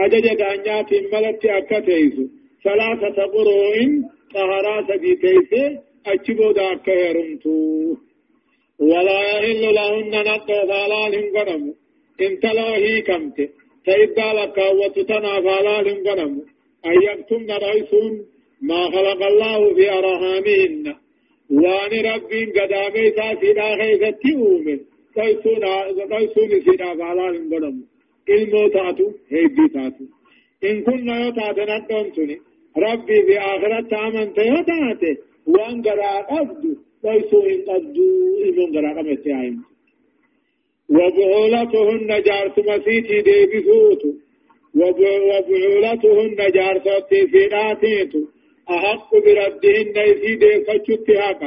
[0.06, 2.16] أجج دانيات ملت أكتيس
[2.64, 3.76] ثلاثة قروء
[4.34, 5.52] طهارات بيتيس
[6.08, 7.96] أجبو داك يرمتو
[8.80, 11.64] ولا يحل لهن نطو فالال قدم
[12.26, 13.38] إن تلوهي كمت
[13.86, 16.34] تيدا لك وتتنا فالال قدم
[16.86, 18.14] أن يكتمن رئيسون
[18.62, 20.96] ما خلق الله في أرحامهن
[21.64, 24.80] وان رب قدامي ساسنا خيزتي أومن
[25.18, 27.76] رئيسون سنا فالال قدم
[28.32, 30.04] heeddii taatu
[30.70, 32.36] in kunna yoo taate nadhoomtuni
[32.86, 35.10] rabbii fi akhiratti amante yoo taate
[35.58, 36.72] waan garaa qabdu
[37.04, 38.16] ليسوا إن قدوا
[38.48, 39.56] إمون قراءة متعين
[40.90, 44.04] وبعولتهن جارت مسيتي ديبسوت
[44.80, 48.14] وبعولتهن جارت تفيداتيت
[48.70, 51.42] أحق بردهن إسي ديفتشتهاك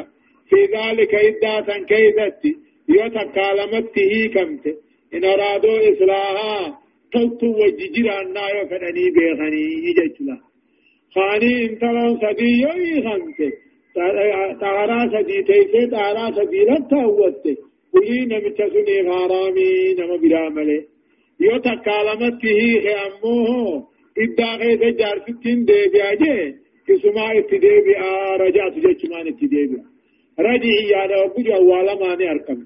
[0.48, 2.52] في ذلك إداتا كيدتي
[2.88, 4.64] يتكالمت هيكمت
[5.14, 6.78] إن أرادوا إصلاحا
[7.12, 10.36] تلتو وججرانا يفنني بيخني يججلا
[11.14, 13.54] خاني انتلون سديو يخمتك
[14.60, 17.56] طهارا سدي تيسي طهارا سدي رتا هوته
[17.94, 20.80] وجي نمچا سني غارامي نم بلا ملي
[21.40, 23.86] يو تكالمته هي امه
[24.22, 26.36] إدا غيث جارستين دي بياجي
[26.86, 29.84] كسما اتدي بيا رجعت جيشمان اتدي بيا
[30.46, 32.58] رجعي يانا وقجا والا ماني أركم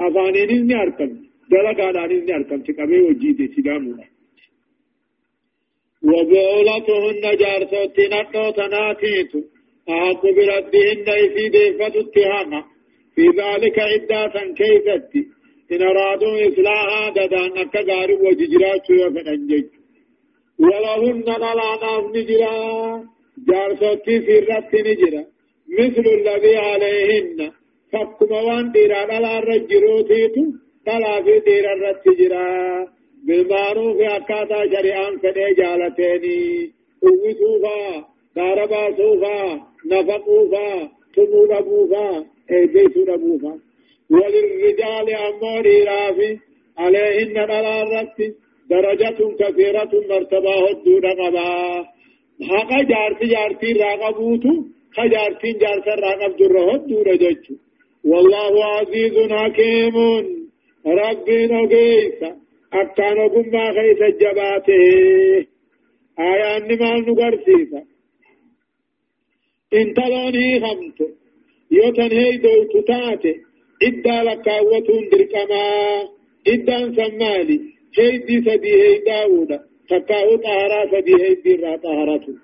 [0.00, 1.10] أفانين ني أركم
[1.50, 4.04] دلقا دانين ني أركم تكبه وجيدي سدامنا
[6.08, 9.40] وبعولتهن جارتوتين أتو تناتيتو
[9.90, 12.60] أحق بردهن في ديفة اتهاما
[13.14, 15.22] في ذلك عدة كيفتي
[15.72, 19.66] إن أرادوا إصلاحا ددان أكا غارب وججرات وفن أنجج
[20.58, 22.56] ولهن نلاناف نجرا
[23.48, 25.24] جارسوتي في الرت نجرا
[25.78, 27.38] مثل الذي عليهن
[27.92, 30.44] فكما وان ديرا نلا رجروتيتو
[30.88, 32.86] نلا في ديرا الرت جرا
[33.26, 36.70] بالمعروف أكاتا شريعان فدي جالتيني
[37.04, 38.04] أوسوفا
[38.36, 39.60] داربا سوفا
[39.90, 43.58] نفقوفا تمودبوفا ايديتودبوفا
[44.10, 46.38] وللرجال أمور رافي
[46.78, 48.16] عليهن الأرات
[48.70, 51.84] درجة كثيرة مرتبة هدود قبا
[52.50, 54.52] حقا جارتي جارتي راقبوتو
[54.96, 57.54] خجارتين جارتا راقب جر هدود ججو
[58.04, 60.39] والله عزيز حكيم
[60.86, 62.22] ربي نقيس
[62.72, 65.46] أكان قم خيس الجباته
[66.18, 67.82] آيان نمال نقرسيسا
[69.74, 70.98] انتلوني خمت
[71.70, 73.34] يوتن هي دوت تاتي
[73.82, 75.64] إدى لكاوتون دركما
[76.48, 77.60] إدى سمالي
[77.98, 79.58] هيدي سدي هي داودا
[79.88, 82.34] تكاو طهرا سدي هيدي را طهرته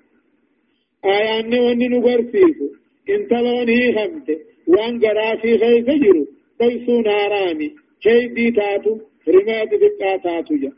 [1.05, 2.67] آيان وني نقرسيسو
[3.09, 4.29] انتلوني خمت
[4.67, 6.25] وان قرافي خيس جرو
[6.59, 7.69] بيسو نارامي
[8.05, 8.93] هيدي تاتو
[9.27, 10.71] رماد بقا تاتو جا.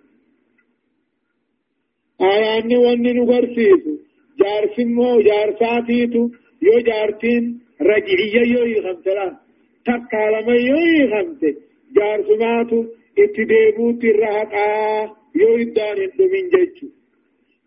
[2.22, 3.94] آيان وني نقرسيسو
[4.40, 6.24] جارسين مو جارساتيتو
[6.62, 7.44] يو جارتين
[7.82, 9.28] رجعية يو يخمتلا
[9.86, 11.44] تقالما يو يخمت
[11.98, 12.80] جارسماتو
[13.24, 14.70] اتديبوت الرهقا
[15.42, 16.88] يو إدان اندومين جيجو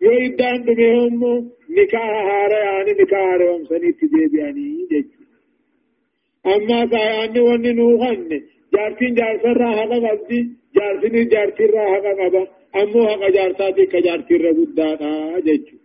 [0.03, 1.35] يو إدان دومي
[1.77, 4.67] نكاح هارا يعني نكاح هارا ومسان اتديب يعني
[6.47, 8.31] أما سايان وني نوخن
[8.75, 10.41] جارتين جارسن راهقا قبدي
[10.77, 12.43] جارسين جارتين راهقا قبا
[12.81, 15.11] أمو حقا جارساتي كجارتين ربودانا
[15.47, 15.77] جيجو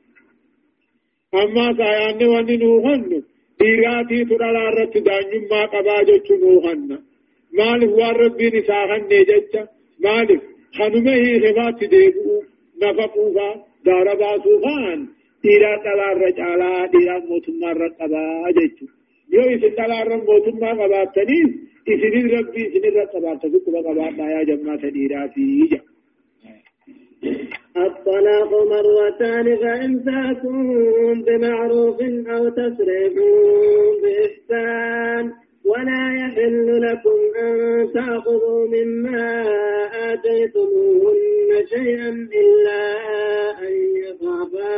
[1.41, 3.23] أما سايان
[3.61, 6.97] dhiiraatii tudhala irratti daanyummaa qabaa jechuu nuuhanna
[7.59, 9.61] maaliif waan rabbiin isaa hannee jecha
[10.05, 10.43] maaliif
[10.77, 12.35] kanuma hiikimaatti deebi'u
[12.81, 13.53] nafa quufaa
[13.87, 14.99] gaara baasuu fa'an
[15.43, 18.89] dhiiraa dhalaarra caalaa dhiiraa mootummaarra qabaa jechuu
[19.35, 20.75] yoo isin dhalaarra mootummaa
[21.87, 25.85] qabaattaniif isinis rabbii isinirra qabaatta sukkuma qabaadhaa yaa jammaata dhiiraatii jedha
[27.87, 30.41] الطلاق مرتان فإمساك
[31.25, 31.99] بمعروف
[32.35, 33.13] أو تسريح
[34.01, 35.25] بإحسان
[35.65, 37.53] ولا يحل لكم أن
[37.93, 39.43] تأخذوا مما
[40.13, 42.09] آتيتموهن شيئا
[42.41, 42.81] إلا
[43.67, 43.73] أن
[44.03, 44.75] يخافا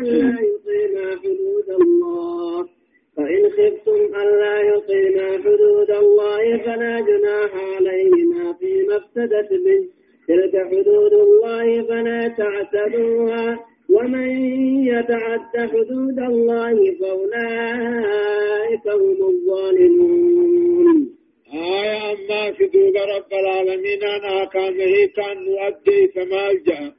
[0.00, 2.68] ألا يقيما حدود الله
[3.16, 9.88] فإن خفتم ألا يقيما حدود الله فلا جناح عليهما فيما افتدت به.
[10.28, 13.58] تلك حدود الله فلا تعتدوها.
[13.90, 14.30] ومن
[14.86, 21.14] يتعد حدود الله فأولئك هم الظالمون.
[21.54, 26.92] آية أما دوب رب العالمين أنا كان هي كان نؤدي كما جاء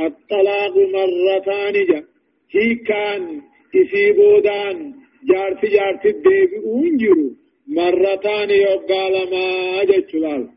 [0.00, 2.04] الطلاق مرتان جاء
[2.50, 3.40] هي كان
[3.72, 5.03] تسيبودان.
[5.30, 7.30] جارتي جارتي ديبي أنجرو
[7.76, 10.48] مرتان يقال ما جتلال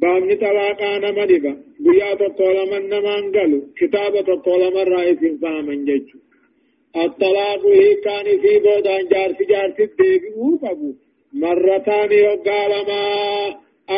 [0.00, 1.52] بابني طلاقا نما دبا
[1.84, 6.18] بيا تقول من نمان قالوا كتابة تقول من رئيس فامن ججو
[6.96, 10.90] الطلاق هي كان في بودان جارسي جارسي ديبي وقبو
[11.32, 13.02] مرتان يقال ما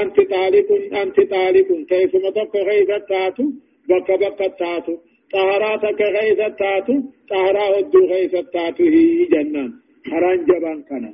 [0.01, 0.69] أنت طالق
[1.03, 3.45] أنت طالق كيف متق غيث تاتو
[3.89, 4.95] بك بك تاتو
[5.33, 6.95] طهراتك غيث تاتو
[7.31, 9.71] طهرا ودو غيث تاتو هي جنان
[10.11, 11.13] حران جبان كنا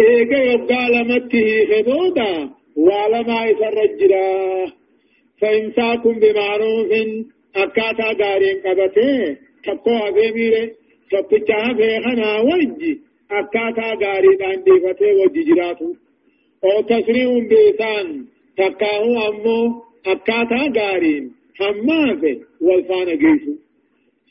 [0.00, 4.66] إيجا يقال متي خبودا ولما يسرجرا
[5.40, 6.90] فإمساكم بمعروف
[7.56, 10.54] أكاتا غارين قبته تقو أبيمير
[11.10, 13.00] تقو بيخنا وجي
[13.30, 15.62] أكاتا غارين عندي فتي وجي
[16.64, 18.24] أو تسريهم بإسان
[18.56, 23.54] تقاهو أمو أكاتا غارين حمافه والفان جيسو.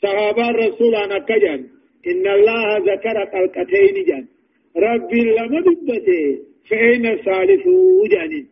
[0.02, 1.60] صحابة الرسول أنا كجن
[2.06, 4.26] إن الله ذكر قلقتين جن
[4.76, 6.38] ربي لما دبته
[6.70, 7.64] فأين الثالث
[8.12, 8.46] جانين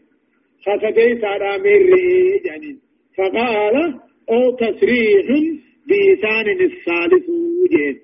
[0.67, 2.79] خسدي سارا مري جانين
[3.17, 3.77] فقال
[4.31, 5.27] أو تصريح
[5.89, 7.27] بإسان الثالث
[7.73, 7.97] جين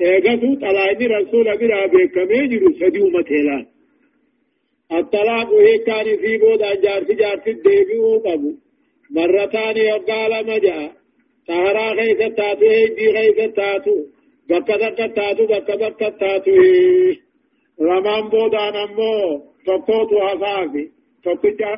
[0.00, 3.66] ايغسو طلاقي رسول برا بكمي جرو سديو متهلا
[4.92, 8.54] الطلاق هي كان في بود أجار في جار في الدبيو قبو
[9.16, 10.78] مرتان يقال مجا
[11.48, 13.94] طهرا غيث تاتو هيدي غيث تاتو
[14.48, 16.52] بكا بكا تاتو بكا بكا تاتو
[17.88, 19.24] lamaan boodaan ammoo
[19.66, 20.82] tokkootu hasaafi
[21.24, 21.70] tokkicha